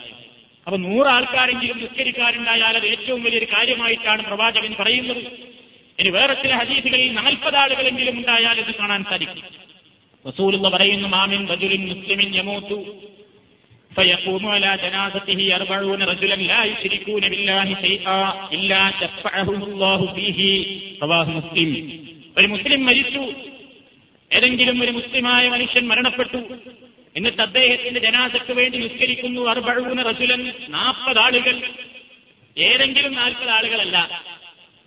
[0.67, 5.21] അപ്പൊ നൂറാൾക്കാരെങ്കിലും നിസ്കരിക്കാറുണ്ടായാൽ അത് ഏറ്റവും വലിയൊരു കാര്യമായിട്ടാണ് പ്രവാചകൻ പറയുന്നത്.
[5.98, 9.42] ഇനി വേറെ ചില ഹദീസുകളിൽ നാൽപ്പത് ആളുകളെങ്കിലും ഉണ്ടായാൽ ഇത് കാണാൻ സാധിക്കും
[10.24, 12.78] റസൂലുള്ള പറയുന്നു മാമിൻ റജുലിൻ മുസ്ലിമിൻ യമൂത്തു
[13.92, 18.20] فيقوم على جنازته أربعون رجلا لا يشركون بالله شيئا
[18.52, 20.40] إلا شفعهم الله فيه
[21.02, 21.70] رواه مسلم
[22.36, 23.22] ഒരു മുസ്ലിം മരിച്ചു
[24.30, 26.40] ഏതെങ്കിലും ഒരു മുസ്ലിമായ മനുഷ്യൻ മരണപ്പെട്ടു
[27.16, 30.42] എന്നിട്ട് അദ്ദേഹത്തിന്റെ ജനാസക്ക് വേണ്ടി നിസ്കരിക്കുന്നു അർബഴൂന റസുലൻ
[30.76, 31.56] നാൽപ്പത് ആളുകൾ
[32.56, 33.96] ഏതെങ്കിലും നാൽപ്പത് ആളുകളല്ല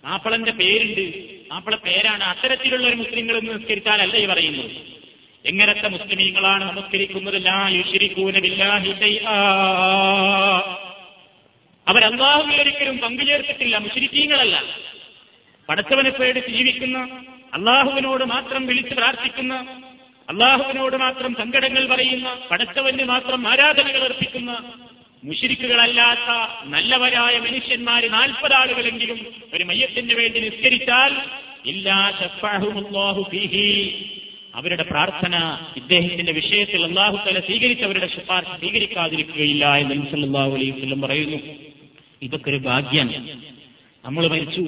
[0.05, 1.05] മാപ്പിളന്റെ പേരുണ്ട്.
[1.51, 4.71] മാപ്പിള പേരാണ് അത്തരത്തിലുള്ള ഒരു മുസ്ലിങ്ങൾ എന്ന് നിസ്കരിച്ചാലല്ല ഈ പറയുന്നത്.
[5.45, 7.37] എങ്ങനത്തെ മുസ്ലിമീങ്ങളാണ് നമസ്കരിക്കുന്നത്.
[11.87, 13.77] അവരല്ലാഹുവിൽ ഒരിക്കലും പങ്കുചേർത്തിട്ടില്ല.
[13.77, 14.63] മുശ്രിക്കീങ്ങളല്ല
[15.69, 16.97] പടച്ചവനെ പേടി ജീവിക്കുന്ന
[17.53, 19.81] അള്ളാഹുവിനോട് മാത്രം വിളിച്ച് പ്രാർത്ഥിക്കുന്ന
[20.29, 24.51] അള്ളാഹുവിനോട് മാത്രം സങ്കടങ്ങൾ പറയുന്ന പടച്ചവന് മാത്രം ആരാധനകൾ അർപ്പിക്കുന്ന
[25.23, 26.29] മുഷിരിക്കുകളല്ലാത്ത
[26.65, 29.19] നല്ലവരായ മനുഷ്യന്മാര് നാൽപ്പത് ആളുകളെങ്കിലും
[29.53, 31.13] ഒരു മയ്യത്തിന് വേണ്ടി നിസ്കരിച്ചാൽ
[34.55, 35.35] അവരുടെ പ്രാർത്ഥന
[35.77, 41.39] ഇദ്ദേഹത്തിന്റെ വിഷയത്തിൽ അള്ളാഹു തല സ്വീകരിച്ചവരുടെ ശുപാർശ സ്വീകരിക്കാതിരിക്കുകയില്ല എന്ന് നബി സല്ലല്ലാഹു അലൈഹി വസല്ലം പറയുന്നു.
[42.21, 43.13] ഇതൊക്കെ ഒരു ഭാഗ്യാണ്.
[44.03, 44.63] നമ്മൾ മരിച്ചു.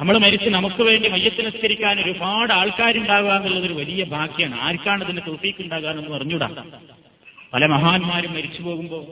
[0.00, 5.62] നമ്മൾ മരിച്ച് നമുക്ക് വേണ്ടി മയ്യത്ത് നിസ്കരിക്കാൻ ഒരുപാട് ആൾക്കാരുണ്ടാകുക എന്നുള്ളത് ഒരു വലിയ ഭാഗ്യമാണ് ആർക്കാണ് ഇതിന്റെ തോഫീക്ക്
[5.62, 6.48] ഉണ്ടാകാനെന്ന് പറഞ്ഞുകൂടാ
[7.52, 9.04] പല മഹാന്മാരും മരിച്ചു പോകുമ്പോൾ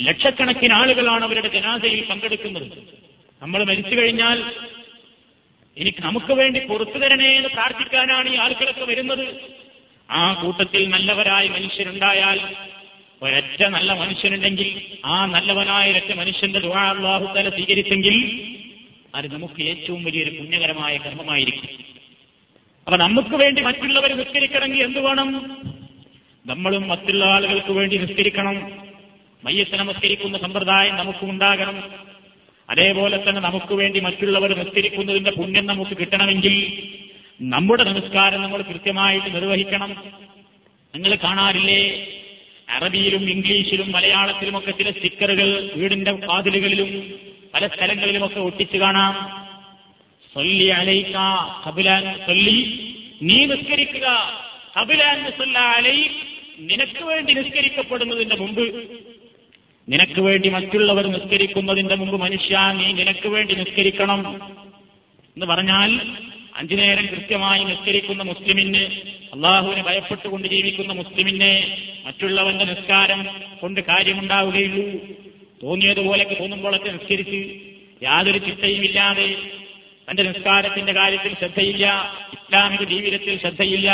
[0.00, 2.78] ലക്ഷക്കണക്കിന് ആളുകളാണ് അവരുടെ ജനാസയിൽ പങ്കെടുക്കുന്നത്.
[3.42, 4.44] നമ്മൾ മരിച്ചു കഴിഞ്ഞാൽ
[5.76, 9.40] എനിക്ക് നമുക്ക് വേണ്ടി പുറത്തു തരണേ എന്ന് പ്രാർത്ഥിക്കാനാണ് ഈ ആളുകളൊക്കെ വരുന്നത്.
[10.10, 12.40] ആ കൂട്ടത്തിൽ നല്ലവരായ മനുഷ്യരുണ്ടായാൽ
[13.22, 16.94] ഒരൊറ്റ നല്ല മനുഷ്യനുണ്ടെങ്കിൽ ആ നല്ലവനായ ഒരൊറ്റ മനുഷ്യന്റെ ദുആ
[17.48, 18.16] സ്വീകരിച്ചെങ്കിൽ
[19.14, 21.68] അത് നമുക്ക് ഏറ്റവും വലിയൊരു പുണ്യകരമായ കർമ്മമായിരിക്കും.
[22.86, 25.56] അപ്പൊ നമുക്ക് വേണ്ടി മറ്റുള്ളവർ നിസ്കരിക്കണമെങ്കിൽ എന്ത് വേണം?
[26.46, 28.82] നമ്മളും മറ്റുള്ള ആളുകൾക്ക് വേണ്ടി നിസ്കരിക്കണം.
[29.44, 31.82] മയ്യത്ത് നമസ്കരിക്കുന്ന സമ്പ്രദായം നമുക്കുണ്ടാകണം.
[32.70, 36.82] അതേപോലെ തന്നെ നമുക്ക് വേണ്ടി മറ്റുള്ളവർ നിസ്കരിക്കുന്നതിന്റെ പുണ്യം നമുക്ക് കിട്ടണമെങ്കിൽ
[37.42, 39.90] നമ്മുടെ നമസ്കാരം നമ്മൾ കൃത്യമായിട്ട് നിർവഹിക്കണം.
[40.94, 42.06] നിങ്ങൾ കാണാറില്ലേ?
[42.70, 47.12] അറബിയിലും ഇംഗ്ലീഷിലും മലയാളത്തിലുമൊക്കെ ചില സ്റ്റിക്കറുകൾ വീടിന്റെ വാതിലുകളിലും
[47.54, 49.46] പല സ്ഥലങ്ങളിലുമൊക്കെ ഒട്ടിച്ചു കാണാം.
[50.34, 51.16] സൊല്ലി അലൈക്ക
[51.68, 52.78] കബുലാൻ സൊല്ലി.
[53.22, 54.32] നീ നിസ്കരിക്കുക.
[54.80, 56.08] കബുലാൻ അലൈ.
[56.58, 58.82] നിനക്ക് വേണ്ടി നിസ്കരിക്കപ്പെടുന്നതിന്റെ മുമ്പ്
[59.88, 64.20] നിനക്ക് വേണ്ടി മറ്റുള്ളവർ നിസ്കരിക്കുന്നതിന്റെ മുമ്പ് മനുഷ്യ നീ നിനക്ക് വേണ്ടി നിസ്കരിക്കണം.
[65.36, 66.00] എന്ന് പറഞ്ഞാൽ
[66.56, 68.84] അഞ്ചു നേരം കൃത്യമായി നിസ്കരിക്കുന്ന മുസ്ലിമിന്
[69.34, 73.28] അള്ളാഹുവിനെ ഭയപ്പെട്ടുകൊണ്ട് ജീവിക്കുന്ന മുസ്ലിമിനെ മറ്റുള്ളവന്റെ നിസ്കാരം
[73.60, 75.00] കൊണ്ട് കാര്യമുണ്ടാവുകയുള്ളൂ.
[75.62, 77.40] തോന്നിയതുപോലൊക്കെ തോന്നുമ്പോഴൊക്കെ നിസ്കരിച്ച്
[78.02, 79.36] യാതൊരു ചിട്ടയുമില്ലാതെ
[80.10, 83.90] തന്റെ നിസ്കാരത്തിന്റെ കാര്യത്തിൽ ശ്രദ്ധയില്ല ഇസ്ലാമിക ജീവിതത്തിൽ ശ്രദ്ധയില്ല.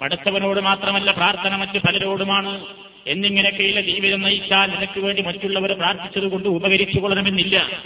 [0.00, 2.64] പഠിച്ചവനോട് മാത്രമല്ല പ്രാർത്ഥന മറ്റ് പലരോടുമാണ്
[3.06, 7.82] എന്നിങ്ങനെയൊക്കെയുള്ള ജീവിതം നയിച്ചാൽ നിനക്ക് വേണ്ടി മറ്റുള്ളവർ പ്രാർത്ഥിച്ചതുകൊണ്ട് ഉപകരിച്ചു കൊള്ളണമെന്നില്ല.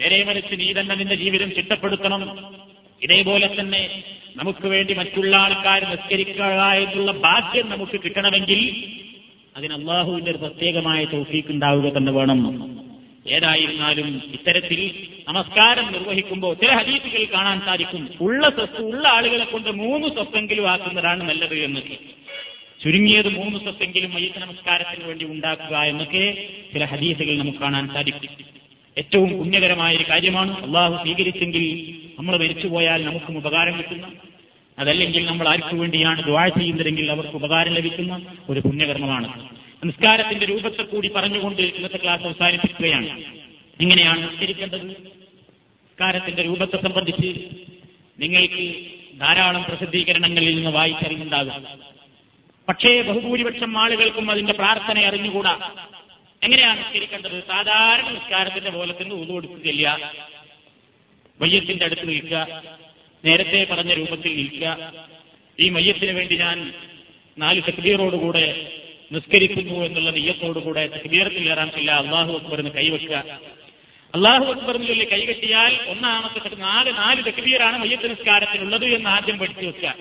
[0.00, 2.54] നേരെ മറിച്ച് നീ തന്നെ നിന്റെ ജീവിതം ചിട്ടപ്പെടുത്തണം.
[3.02, 4.02] ഇതേപോലെ തന്നെ
[4.36, 8.84] നമുക്ക് വേണ്ടി മറ്റുള്ള ആൾക്കാർ നിസ്കരിക്കുക എന്നുള്ള ഭാഗ്യം നമുക്ക് കിട്ടണമെങ്കിൽ
[9.56, 12.40] അതിന് അള്ളാഹുവിന്റെ ഒരു പ്രത്യേകമായ തോഫീക്ക് ഉണ്ടാവുക തന്നെ വേണം.
[13.26, 18.08] ഏതായിരുന്നാലും ഇത്തരത്തിൽ നമസ്കാരം നിർവഹിക്കുമ്പോൾ ചില ഹദീസുകൾ കാണാൻ സാധിക്കും.
[18.20, 21.98] ഉള്ള സ്വത്ത് ഉള്ള ആളുകളെ കൊണ്ട് മൂന്ന് സ്വത്തെങ്കിലും ആക്കുന്നതാണ് നല്ലത് എന്നൊക്കെ
[22.84, 26.24] ചുരുങ്ങിയത് മൂന്ന് സ്വത്തെങ്കിലും മയ്യത്ത് നമസ്കാരത്തിന് വേണ്ടി ഉണ്ടാക്കുക എന്നൊക്കെ
[26.72, 28.32] ചില ഹദീസുകൾ നമുക്ക് കാണാൻ സാധിക്കും.
[28.98, 31.64] ഏറ്റവും പുണ്യകരമായ ഒരു കാര്യമാണ് അള്ളാഹു സ്വീകരിച്ചെങ്കിൽ
[32.18, 34.06] നമ്മൾ മരിച്ചുപോയാൽ നമുക്കും ഉപകാരം കിട്ടുന്ന
[34.78, 39.28] അതല്ലെങ്കിൽ നമ്മൾ ആർക്കു വേണ്ടിയാണ് ദ്വാഴ ചെയ്യുന്നതെങ്കിൽ അവർക്ക് ഉപകാരം ലഭിക്കുന്ന ഒരു പുണ്യകർമ്മമാണ്.
[39.84, 43.08] നമസ്കാരത്തിന്റെ രൂപത്തെ കൂടി പറഞ്ഞുകൊണ്ട് ഇന്നത്തെ ക്ലാസ് അവസാനിപ്പിക്കുകയാണ്.
[43.80, 47.30] ഇങ്ങനെയാണ് നമസ്കരിക്കേണ്ടത് നമസ്കാരത്തിന്റെ രൂപത്തെ സംബന്ധിച്ച്
[48.20, 48.64] നിങ്ങൾക്ക്
[49.20, 51.66] ധാരാളം പ്രസിദ്ധീകരണങ്ങളിൽ നിന്ന് വായിച്ചറിയുന്നുണ്ടാകും
[52.68, 55.70] പക്ഷേ ബഹുഭൂരിപക്ഷം ആളുകൾക്കും അതിന്റെ പ്രാർത്ഥന അറിഞ്ഞുകൂടാ?
[56.42, 57.44] എങ്ങനെയാണ് നിസ്കരിക്കേണ്ടത്?
[57.46, 60.12] സാധാരണ നിസ്കാരത്തിന്റെ പോലെ തന്നെ ഉതു കൊടുത്ത് ചെല്ലുക
[61.40, 62.62] മയ്യത്തിന്റെ അടുത്ത് നിൽക്കുക.
[63.24, 64.92] നേരത്തെ പറഞ്ഞ രൂപത്തിൽ നിൽക്കുക.
[65.60, 66.74] ഈ മയ്യത്തിന് വേണ്ടി ഞാൻ
[67.38, 68.72] നാല് തക്ബീറോടുകൂടെ
[69.12, 73.16] നിസ്കരിക്കുന്നു എന്നുള്ള നെയ്യത്തോടുകൂടെ തക്ബീറത്തിൽ കയറാനില്ല അള്ളാഹു അക്ബറിന് കൈവെക്കുക.
[74.14, 79.94] അള്ളാഹു അക്ബറിന് ചൊല്ലി കൈകെട്ടിയാൽ ഒന്നാമത്തെ നാല് നാല് തക്ബീറാണ് മയ്യത്ത് നിസ്കാരത്തിനുള്ളത് എന്ന് ആദ്യം പഠിച്ചു വെക്കുക.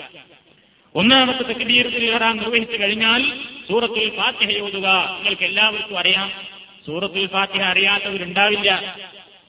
[0.95, 3.31] ഒന്നാമത്തെ തക്ബീറത്തിൽ കയറാൻ നിർവഹിച്ചു കഴിഞ്ഞാൽ
[3.67, 4.87] സൂറത്തുൽ ഫാത്തിഹ ഓതുക
[5.17, 6.31] നിങ്ങൾക്ക് എല്ലാവർക്കും അറിയാം.
[6.87, 8.97] സൂറത്തുൽ ഫാത്തിഹ അറിയാത്തവരുണ്ടാവില്ല.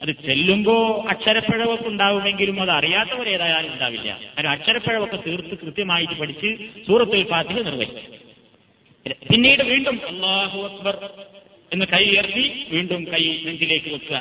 [0.03, 4.19] അത് ചെല്ലുമ്പോ അക്ഷരപ്പിഴവൊക്കെ ഉണ്ടാവുമെങ്കിലും അത് അറിയാത്തവർ ഏതായാലും ഉണ്ടാവില്ല.
[4.37, 8.25] കാരണം അക്ഷരപ്പിഴവൊക്കെ തീർത്ത് കൃത്യമായിട്ട് പഠിച്ച് സൂറത്തുൽ ഫാത്തിഹ നിർവഹിച്ചു.
[9.33, 11.11] പിന്നീട് വീണ്ടും അള്ളാഹു അക്ബർ
[11.73, 14.17] എന്ന് കൈ ഉയർത്തി വീണ്ടും കൈ നെഞ്ചിലേക്ക് വെക്കുക.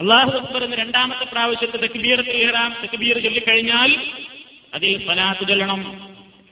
[0.00, 1.76] അള്ളാഹു അക്ബർ എന്ന് രണ്ടാമത്തെ പ്രാവശ്യത്തെ
[2.30, 3.96] ഇഹ്റാം തെക്കുബീർ ചൊല്ലിക്കഴിഞ്ഞാൽ
[4.73, 5.81] അതിൽ സ്വലാത്ത് ചൊല്ലണം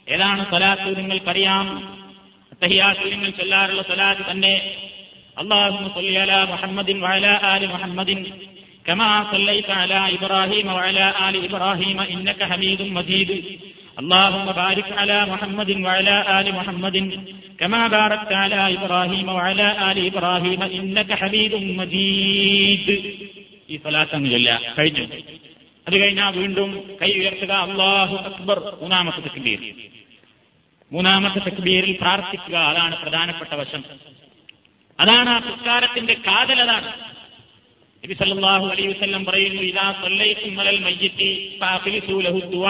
[0.08, 1.68] ഏതാണ് സ്വലാത്ത് നിങ്ങൾക്കറിയാം
[2.52, 4.54] അത്തഹിയാത്തിൽ നിങ്ങൾ ചൊല്ലാറുള്ള സ്വലാത്ത് തന്നെ
[5.38, 8.10] اللهم صل على محمد وعلى آل محمد
[8.88, 13.30] كما صليت على إبراهيم وعلى آل إبراهيم إنك حميد مجيد
[13.98, 16.96] اللهم بارك على محمد وعلى آل محمد
[17.60, 22.88] كما باركت على إبراهيم وعلى آل إبراهيم إنك حميد مجيد
[23.70, 25.04] ഈ സ്വലാത്ത് അങ്ങ് ചൊല്ലുക കഴിഞ്ഞു
[25.89, 27.53] അത് കഴിഞ്ഞാൽ വീണ്ടും കൈ ഉയർത്തുക.
[27.53, 28.79] അള്ളാഹു അക്ബർ.
[28.81, 29.73] മൂന്നാമത്തെ തക്ബീർ.
[30.93, 32.57] മൂന്നാമത്തെ തക്ബീരിൽ പ്രാർത്ഥിക്കുക.
[32.57, 33.85] അതാണ് പ്രധാനപ്പെട്ട വശം.
[35.01, 37.15] അതാണ് ആ പുസ്കാരത്തിന്റെ കാതൽ അതാണ്.
[38.05, 39.63] നബി സല്ലല്ലാഹു അലൈഹി വസല്ലം പറയുന്നു
[40.81, 41.59] മയ്യിത്തി
[42.21, 42.67] ലഹു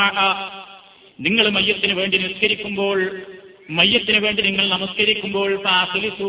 [1.20, 3.22] നിങ്ങൾ മയ്യത്തിന് വേണ്ടി നിസ്കരിക്കുമ്പോൾ
[3.70, 5.62] മയ്യത്തിന് വേണ്ടി നിങ്ങൾ നമസ്കരിക്കുമ്പോൾ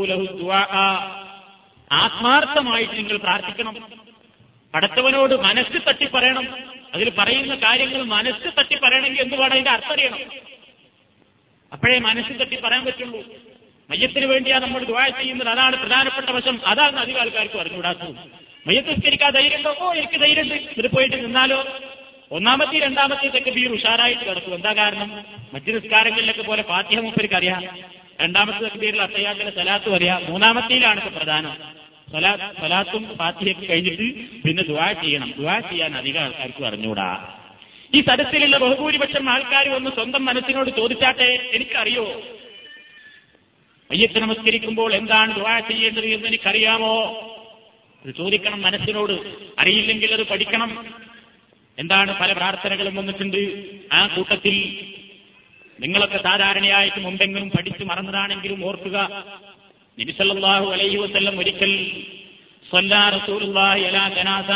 [0.05, 0.51] ലഹു
[1.91, 4.05] ആത്മാർത്ഥമായിട്ട് നിങ്ങൾ പ്രാർത്ഥിക്കണം.
[4.75, 6.47] പടച്ചവനോട് മനസ്സ് തട്ടി പറയണം.
[6.93, 10.19] അതിൽ പറയുന്ന കാര്യങ്ങൾ മനസ്സ് തട്ടി പറയണമെങ്കിൽ എന്തുവാണ് അതിന്റെ അർത്ഥം അറിയണം.
[11.73, 13.23] അപ്പോഴേ മനസ്സ് തട്ടി പറയാൻ പറ്റുള്ളൂ.
[13.89, 15.49] മയ്യത്തിന് വേണ്ടിയാ നമ്മൾ ദുആ ചെയ്യുന്നത്.
[15.49, 16.67] അതാണ് പ്രധാനപ്പെട്ട വശം.
[16.67, 18.15] അതാണ് അധികം ആൾക്കാർക്ക് പറഞ്ഞുകൂടാത്തത്
[18.67, 18.89] മയ്യത്ത്
[19.29, 20.53] ധൈര്യം ഓ എനിക്ക് ധൈര്യമുണ്ട്.
[20.53, 21.77] ഇത് പോയിട്ട് നിന്നാലോ?
[22.31, 24.55] ഒന്നാമത്തെ രണ്ടാമത്തെ തെക്കുബീർ ഉഷാറായിട്ട് കിടക്കും.
[24.55, 25.25] എന്താ കാരണം?
[25.53, 26.63] മറ്റു നിസ്കാരങ്ങളിലൊക്കെ പോലെ
[27.01, 27.63] മൂപ്പർക്ക് അറിയാം.
[28.21, 30.25] രണ്ടാമത്തെ തെക്കുബീരിൽ അത്തയ്യാത്തിലെ സലാത്തും അറിയാം.
[30.25, 31.84] മൂന്നാമത്തേലാണ് പ്രധാനം.
[32.59, 35.33] സലാത്തും ഫാത്തിയൊക്കെ കഴിഞ്ഞിട്ട് പിന്നെ ദുവാ ചെയ്യണം.
[35.37, 37.35] ദുവാ ചെയ്യാൻ അധികം ആൾക്കാർക്ക് അറിഞ്ഞുകൂടാ
[37.93, 42.21] ഈ തരത്തിലുള്ള ബഹുഭൂരിപക്ഷം ആൾക്കാർ ഒന്ന് സ്വന്തം മനസ്സിനോട് ചോദിച്ചാട്ടെ എനിക്കറിയോ?
[43.91, 47.03] അയ്യത്ത് നമസ്കരിക്കുമ്പോൾ എന്താണ് ദുവാ ചെയ്യേണ്ടത് എന്ന് എനിക്കറിയാമോ?
[48.05, 49.11] അത് ചോദിക്കണം മനസ്സിനോട്.
[49.59, 50.85] അറിയില്ലെങ്കിൽ അത് പഠിക്കണം.
[51.79, 53.63] എന്താണ് പല പ്രാർത്ഥനകളും വന്നിട്ടുണ്ട്.
[53.93, 54.85] ആ കൂട്ടത്തിൽ
[55.79, 59.23] നിങ്ങളൊക്കെ സാധാരണയായിട്ട് മുമ്പെങ്കിലും പഠിച്ചു മറന്നതാണെങ്കിലും ഓർക്കുക.
[59.99, 61.73] നബിസല്ലാഹു അലൈഹി വസല്ലം ഒരിക്കൽ
[63.09, 63.81] റസൂലുള്ളാഹി
[64.15, 64.49] ജനാസ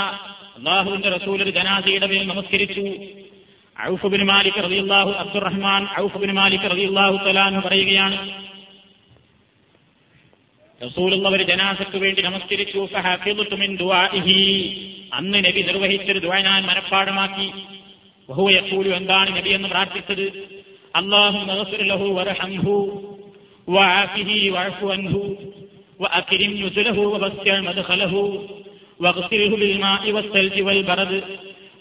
[1.51, 2.81] ജനാസയുടെ മേൽ നമസ്കരിച്ചു.
[4.23, 5.11] മാലിക് റളിയല്ലാഹു
[6.31, 7.15] മാലിക് റളിയല്ലാഹു
[7.67, 8.17] പറയുകയാണ്
[11.43, 12.79] ജനാസക്ക് വേണ്ടി നമസ്കരിച്ചു.
[13.55, 14.41] മിൻ ദുആഇഹി
[15.13, 17.47] അന്ന് നബി നിർവഹിച്ചൊരു ദുആ ഞാൻ മനഃപ്പാടമാക്കി
[18.29, 20.25] വഹുവ യഖൂലു എന്താണ് നബി എന്ന് പ്രാർത്ഥിച്ചത്?
[20.95, 21.37] അള്ളാഹു
[21.83, 22.07] ലഹു
[23.68, 25.22] വഅഫിഹി വഅഫു അൻഹു
[26.00, 28.14] وأكرم نزله ووسع مدخله
[29.00, 31.12] واغسله بالماء والثلج والبرد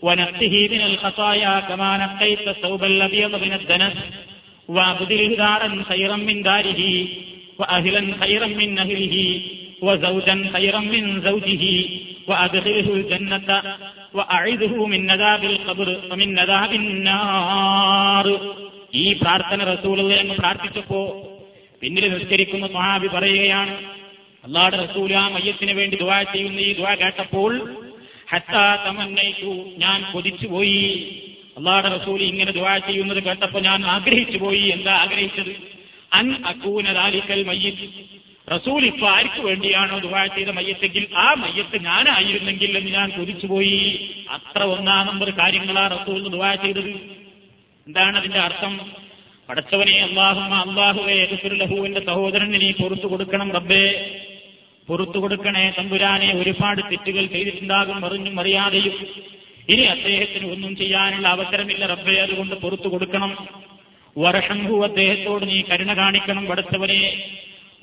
[0.02, 3.96] ونقه من الخطايا كما نقيت الثوب الأبيض من الدنس
[4.70, 6.82] وأبدله دارا خيرا من داره
[7.60, 9.16] وأهلا خيرا من أهله
[9.82, 11.64] وزوجا خيرا من زوجه
[12.28, 13.50] وأدخله الجنة
[14.14, 18.28] وأعذه من نذاب القبر ومن نذاب النار
[18.96, 21.00] ഈ പ്രാർത്ഥന റസൂലുള്ള എന്ന് പ്രാർത്ഥിച്ചപ്പോ
[21.81, 23.75] പിന്നിൽ നിസ്കരിക്കുന്ന സ്വഹാബി പറയുകയാണ്
[24.45, 26.61] അള്ളാഹുടെ റസൂൽ ആ മയ്യത്തിന് വേണ്ടി ദുവാ ചെയ്യുന്ന.
[26.61, 27.83] ഈ ദുവാ കേട്ടപ്പോൾ
[28.31, 30.83] ഹത്താ തമന്നയിച്ചു ഞാൻ കൊതിച്ചുപോയി.
[31.97, 35.57] റസൂൽ ഇങ്ങനെ ദുവാ ചെയ്യുന്നത് കേട്ടപ്പോൾ ഞാൻ ആഗ്രഹിച്ചു പോയി എന്താ ആഗ്രഹിച്ചത്?
[36.13, 37.89] അൻ അക്കൂനദാലിക്കൽ മയ്യത്ത്
[38.51, 44.11] റസൂൽ ഇപ്പൊ ആർക്ക് വേണ്ടിയാണോ ദുവാ ചെയ്ത മയ്യത്തെങ്കിൽ ആ മയ്യത്ത് ഞാനായിരുന്നെങ്കിൽ എന്ന് ഞാൻ കൊതിച്ചുപോയി.
[44.31, 46.91] അത്ര ഒന്നാം നമ്പർ കാര്യങ്ങളാ റസൂൽ ദുവാ ചെയ്തത്.
[47.87, 49.08] എന്താണ് അതിന്റെ അർത്ഥം?
[49.49, 54.11] പടച്ചവനെ അള്ളാഹുമ അള്ളാഹുവെ ലഹുവിന്റെ സഹോദരന് നീ പുറത്തു കൊടുക്കണം റബ്ബേ.
[54.89, 59.07] പുറത്തു കൊടുക്കണേ തമ്പുരാനെ ഒരുപാട് തെറ്റുകൾ ചെയ്തിട്ടുണ്ടാകും അറിഞ്ഞും അറിയാതെയും.
[59.69, 63.49] ഇനി അദ്ദേഹത്തിന് ഒന്നും ചെയ്യാനുള്ള അവസരമില്ല റബ്ബേ അതുകൊണ്ട് പുറത്തു കൊടുക്കണം.
[64.19, 67.31] വർഷംഹു അദ്ദേഹത്തോട് നീ കരുണ കാണിക്കണം പടച്ചവനെ.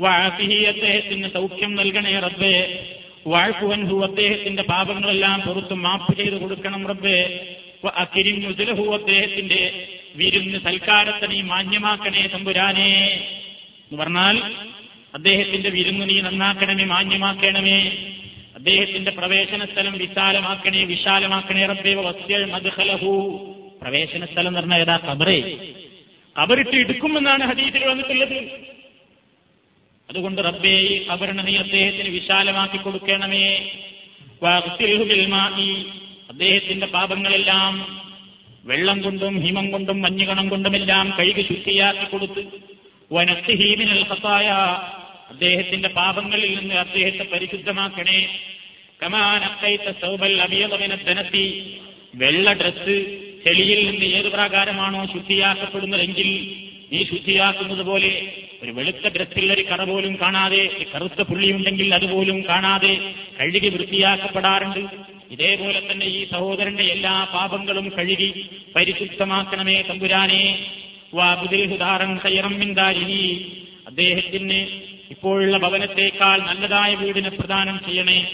[0.01, 2.86] വാഫിഹി അദ്ദേഹത്തിന് സൗഖ്യം നൽകണേ റബ്ബേ.
[3.28, 7.47] വാഴ്പുവൻഹു അദ്ദേഹത്തിന്റെ പാപങ്ങളെല്ലാം പുറത്തു മാപ്പ് ചെയ്തു കൊടുക്കണം റബ്ബേ.
[7.95, 13.05] അക്കിരിം മുസലഹു അദ്ദേഹത്തിന്റെ വിരുന്ന് സൽക്കാരത്തെ നീ മാന്യമാക്കണേ തമ്പുരാനെ
[13.91, 14.53] എന്ന് പറഞ്ഞാൽ
[15.13, 17.91] അദ്ദേഹത്തിന്റെ വിരുന്ന് നീ നന്നാക്കണമേ മാന്യമാക്കണമേ.
[18.55, 23.13] അദ്ദേഹത്തിന്റെ പ്രവേശന സ്ഥലം വിശാലമാക്കണേ വിശാലമാക്കണേ റബ്ബേ വസ്യൽ മദ്ഖലഹു.
[23.82, 24.97] പ്രവേശന സ്ഥലം എന്ന് പറഞ്ഞാൽ ഏതാ?
[24.97, 25.57] കബറേ
[26.41, 28.38] കബറിട്ട് എടുക്കുമെന്നാണ് ഹദീസിൽ വന്നിട്ടുള്ളത്.
[30.09, 33.72] അതുകൊണ്ട് റബ്ബേ ഈ കബറിനെ നീ അദ്ദേഹത്തിന് വിശാലമാക്കി കൊടുക്കണമേ.
[36.30, 38.05] അദ്ദേഹത്തിന്റെ പാപങ്ങളെല്ലാം
[38.66, 42.43] വെള്ളം കൊണ്ടും ഹിമം കൊണ്ടും മഞ്ഞുകണം കൊണ്ടുമെല്ലാം കഴുകി ശുദ്ധിയാക്കി കൊടുത്ത്
[43.13, 44.47] വനസ്ഹീമിനൽ ഹസായ
[45.30, 48.20] അദ്ദേഹത്തിന്റെ പാപങ്ങളിൽ നിന്ന് അദ്ദേഹത്തെ പരിശുദ്ധമാക്കണേ.
[49.01, 51.45] കമാനക്കൈത്ത സൗബൽ അബിയതമിന ധനത്തി
[52.16, 52.95] വെള്ള ഡ്രസ്സ്
[53.43, 56.30] ചെളിയിൽ നിന്ന് ഏത് പ്രകാരമാണോ ശുദ്ധിയാക്കപ്പെടുന്നതെങ്കിൽ
[56.91, 58.11] നീ ശുദ്ധിയാക്കുന്നത് പോലെ
[58.63, 60.61] ഒരു വെളുത്ത ഡ്രസ്സിൽ ഒരു കറ പോലും കാണാതെ
[60.93, 62.93] കറുത്ത പുള്ളിയുണ്ടെങ്കിൽ അതുപോലും കാണാതെ
[63.39, 64.82] കഴുകി വൃത്തിയാക്കപ്പെടാറുണ്ട്.
[65.32, 68.46] ഇതേപോലെ തന്നെ ഈ സഹോദരന്റെ എല്ലാ പാപങ്ങളും കഴുകി
[68.76, 70.66] പരിശുദ്ധമാക്കണമേ തമ്പുരാനെ.
[73.88, 74.68] അദ്ദേഹത്തിന്
[75.10, 78.32] ഇപ്പോഴുള്ള ഭവനത്തേക്കാൾ നല്ലതായ വീടിനെ പ്രദാനം ചെയ്യണേ.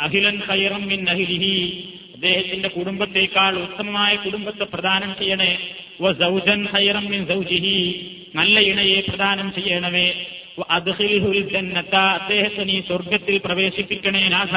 [0.00, 1.88] അഖിലൻ ഖൈറം മിൻ അഹിലിഹി.
[2.14, 5.58] അദ്ദേഹത്തിന്റെ കുടുംബത്തേക്കാൾ ഉത്തമമായ കുടുംബത്തെ പ്രദാനം ചെയ്യണേ.
[6.00, 8.10] വൗജൻ ഖൈറം മിൻ സൗജിഹി.
[8.34, 10.26] നല്ല ഇണയെ പ്രദാനം ചെയ്യണമേ.
[10.70, 11.94] അദ്ഖിൽഹുൽ ജന്നത.
[11.94, 14.56] അദ്ദേഹത്തെ നീ സ്വർഗത്തിൽ പ്രവേശിപ്പിക്കണേ നാഥ.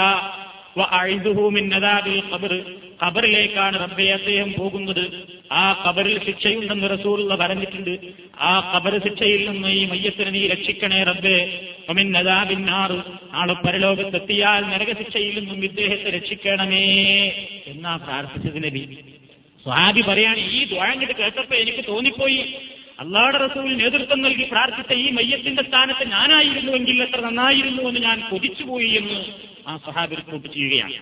[3.04, 5.06] ഖബറിലേക്കാണ് റബ്ബെ അദ്ദേഹം പോകുന്നത്.
[5.52, 7.98] ആ ഖബറിൽ ശിക്ഷയുണ്ടെന്ന് റസൂലുള്ള പറഞ്ഞിട്ടുണ്ട്.
[8.40, 11.60] ആ ഖബർ ശിക്ഷയിൽ നിന്ന് ഈ മയ്യത്തിനെ നീ രക്ഷിക്കണേ റബ്ബെ.
[11.90, 12.98] ഒമിന്നതാബിന്നാറ്
[13.34, 16.86] നാളെ പരലോകത്തെത്തിയാൽ നരകശിക്ഷയിൽ നിന്നും ഇദ്ദേഹത്തെ രക്ഷിക്കണമേ
[17.68, 18.98] എന്നാ പ്രാർത്ഥിച്ചത് നബി.
[19.64, 22.56] സ്വാബി പറയാണ് ഈ ദ്വാങ്ങട്ട് കേട്ടപ്പോ എനിക്ക് തോന്നിപ്പോയി.
[23.00, 29.26] അള്ളാഹുടെ റസൂൽ നേതൃത്വം നൽകി പ്രാർത്ഥിച്ച ഈ മയ്യത്തിന്റെ സ്ഥാനത്ത് ഞാനായിരുന്നുവെങ്കിൽ എത്ര നന്നായിരുന്നു എന്ന് ഞാൻ കൊതിച്ചുപോയി എന്ന്
[29.68, 30.94] ആ സഹാബി റിപ്പോർട്ട് ചെയ്യുകയാണ്.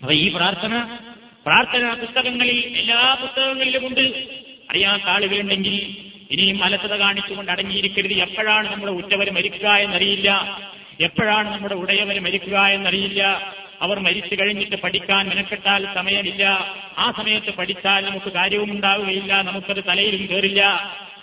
[0.00, 0.98] അപ്പൊ ഈ പ്രാർത്ഥന
[1.46, 4.26] പ്രാർത്ഥന പുസ്തകങ്ങളിൽ എല്ലാ പുസ്തകങ്ങളിലും ഉണ്ട്.
[4.70, 5.96] അറിയാത്ത ആളുകളുണ്ടെങ്കിൽ
[6.30, 8.12] ഇനിയും അലസത കാണിച്ചുകൊണ്ട് അടങ്ങിയിരിക്കരുത്.
[8.12, 10.58] എപ്പോഴാണ് നമ്മുടെ ഉറ്റവർ മരിക്കുക എന്നറിയില്ല.
[11.00, 13.52] എപ്പോഴാണ് നമ്മുടെ ഉടയവർ മരിക്കുക എന്നറിയില്ല.
[13.82, 16.44] അവർ മരിച്ചു കഴിഞ്ഞിട്ട് പഠിക്കാൻ മെനക്കെട്ടാൽ സമയമില്ല.
[16.98, 19.42] ആ സമയത്ത് പഠിച്ചാൽ നമുക്ക് കാര്യവും ഉണ്ടാവുകയില്ല.
[19.42, 20.62] നമുക്കത് തലയിലും കയറില്ല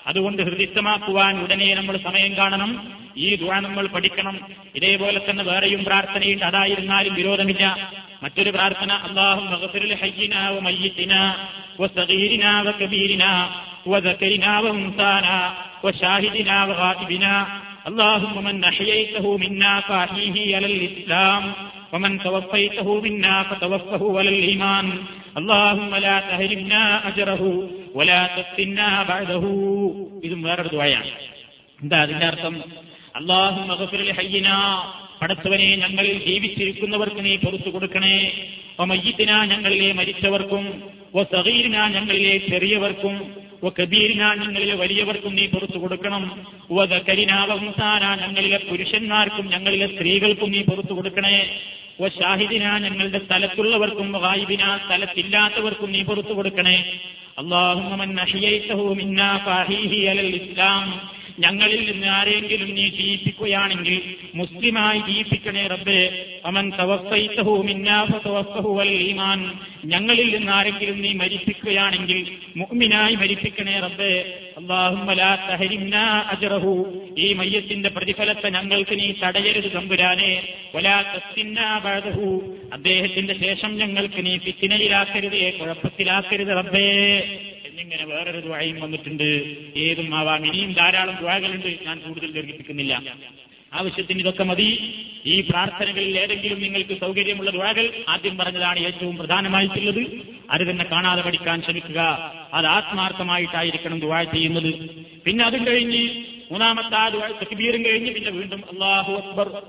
[0.07, 2.71] അതുകൊണ്ട് ഹൃദിസ്ഥമാക്കുവാൻ ഉടനെ നമ്മൾ സമയം കാണണം
[3.17, 4.37] ഈ ദുആ നമ്മൾ പഠിക്കണം
[4.75, 7.65] ഇതേപോലെ തന്നെ വേറെയും പ്രാർത്ഥനയുണ്ട് അതായിരുന്നാലും വിരോധമില്ല
[8.23, 9.47] മറ്റൊരു പ്രാർത്ഥന അള്ളാഹും
[11.79, 13.33] وصغيرنا وكبيرنا
[13.87, 15.39] وذكرنا وانثانا
[15.85, 17.35] وشاهدنا وغائبنا
[17.87, 21.43] اللهم من أحييته منا فأحيه على الإسلام
[21.93, 24.87] ومن توفيته منا فتوفه على الإيمان
[25.37, 27.43] اللهم لا تهرمنا أجره
[27.82, 27.82] ولا تفتنا بعده
[30.24, 31.08] ഇതും വേറൊരു ദുആയാണ്.
[31.82, 32.64] എന്താ അതിന്റെ അർത്ഥം?
[33.16, 33.68] അള്ളാഹു
[34.12, 34.50] ഹയ്യന.
[35.22, 38.48] പടത്തവനെ ഞങ്ങളിൽ ജീവിച്ചിരിക്കുന്നവർക്ക് നീ പൊറത്തു കൊടുക്കണേ.
[38.80, 40.84] മയ്യത്തിന ഞങ്ങളിലെ മരിച്ചവർക്കും
[41.16, 46.48] ഒ സഹീരിന ഞങ്ങളിലെ ചെറിയവർക്കും ഒ കബീരിന ഞങ്ങളിലെ വലിയവർക്കും നീ പുറത്തു കൊടുക്കണം.
[46.72, 51.62] ഒ കരിനാവംസാന ഞങ്ങളിലെ പുരുഷന്മാർക്കും ഞങ്ങളിലെ സ്ത്രീകൾക്കും നീ പുറത്തു കൊടുക്കണേ.
[52.02, 56.78] ഓ ഷാഹിദിന ഞങ്ങളുടെ സ്ഥലത്തുള്ളവർക്കും ഗായിബിന സ്ഥലത്തില്ലാത്തവർക്കും നീ പുറത്തു കൊടുക്കണേ.
[57.38, 60.88] അള്ളാഹുമ്മൻ അഹിയൈത്തഹു മിന്നാ ഫാഹീഹി അലൽ ഇസ്ലാം.
[61.40, 66.26] ഞങ്ങളിൽ നിന്ന് ആരെങ്കിലും നീ ജീവിപ്പിക്കുകയാണെങ്കിൽ മുസ്ലിമായി ജീവിപ്പിക്കണേ റബ്ബേ.
[66.46, 66.72] അവൻ
[68.92, 69.52] ഈമാൻ.
[69.86, 74.40] ഞങ്ങളിൽ നിന്ന് ആരെങ്കിലും നീ മരിപ്പിക്കുകയാണെങ്കിൽ മുഅ്മിനായി മരിപ്പിക്കണേ റബ്ബേ.
[76.32, 77.06] അജ്റഹു.
[77.20, 80.48] ഈ മയ്യത്തിന്റെ പ്രതിഫലത്തെ ഞങ്ങൾക്ക് നീ തടയരുത് തമ്പുരാനെ.
[82.74, 87.22] അദ്ദേഹത്തിന്റെ ശേഷം ഞങ്ങൾക്ക് നീ പിത്തിനയിലാക്കരുതേ കുഴപ്പത്തിലാക്കരുത് റബ്ബേ.
[87.74, 89.24] എന്നിങ്ങനെ വേറൊരു ദ്വായും വന്നിട്ടുണ്ട്.
[89.76, 90.46] ഏതും ആവാം.
[90.48, 93.16] ഇനിയും ധാരാളം ദ്വാകളുണ്ട് ഞാൻ കൂടുതൽ ദീർഘിപ്പിക്കുന്നില്ല.
[93.74, 94.96] ആവശ്യത്തിന് ഇതൊക്കെ മതി.
[95.26, 100.22] ഈ പ്രാർത്ഥനകളിൽ ഏതെങ്കിലും നിങ്ങൾക്ക് സൗകര്യമുള്ള ദ്വാകൾ ആദ്യം പറഞ്ഞതാണ് ഏറ്റവും പ്രധാനമായിട്ടുള്ളത്.
[100.50, 102.34] അത് തന്നെ കാണാതെ പഠിക്കാൻ ശ്രമിക്കുക.
[102.54, 104.74] അത് ആത്മാർത്ഥമായിട്ടായിരിക്കണം ദ്വാ ചെയ്യുന്നത്.
[105.26, 109.64] പിന്നെ അതും കഴിഞ്ഞ് മൂന്നാമത്തെ ആ തക്ബീറും കഴിഞ്ഞ് പിന്നെ വീണ്ടും അള്ളാഹു അക്ബർ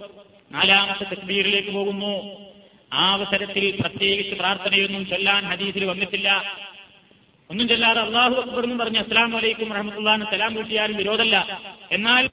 [0.52, 2.36] നാലാമത്തെ തക്ബീറിലേക്ക് പോകുന്നു.
[2.92, 6.58] ആ അവസരത്തിൽ പ്രത്യേകിച്ച് പ്രാർത്ഥനയൊന്നും ചൊല്ലാൻ ഹദീസിൽ വന്നിട്ടില്ല.
[7.50, 11.36] ഒന്നും ചെല്ലാതെ അള്ളാഹു അക്ബർ എന്ന് പറഞ്ഞ് അസ്ലാം വലൈക്കും റഹമത്തുള്ളാന്ന് സലാം കൂട്ടിയാലും വിരോധമല്ല.
[11.92, 12.24] എന്നാൽ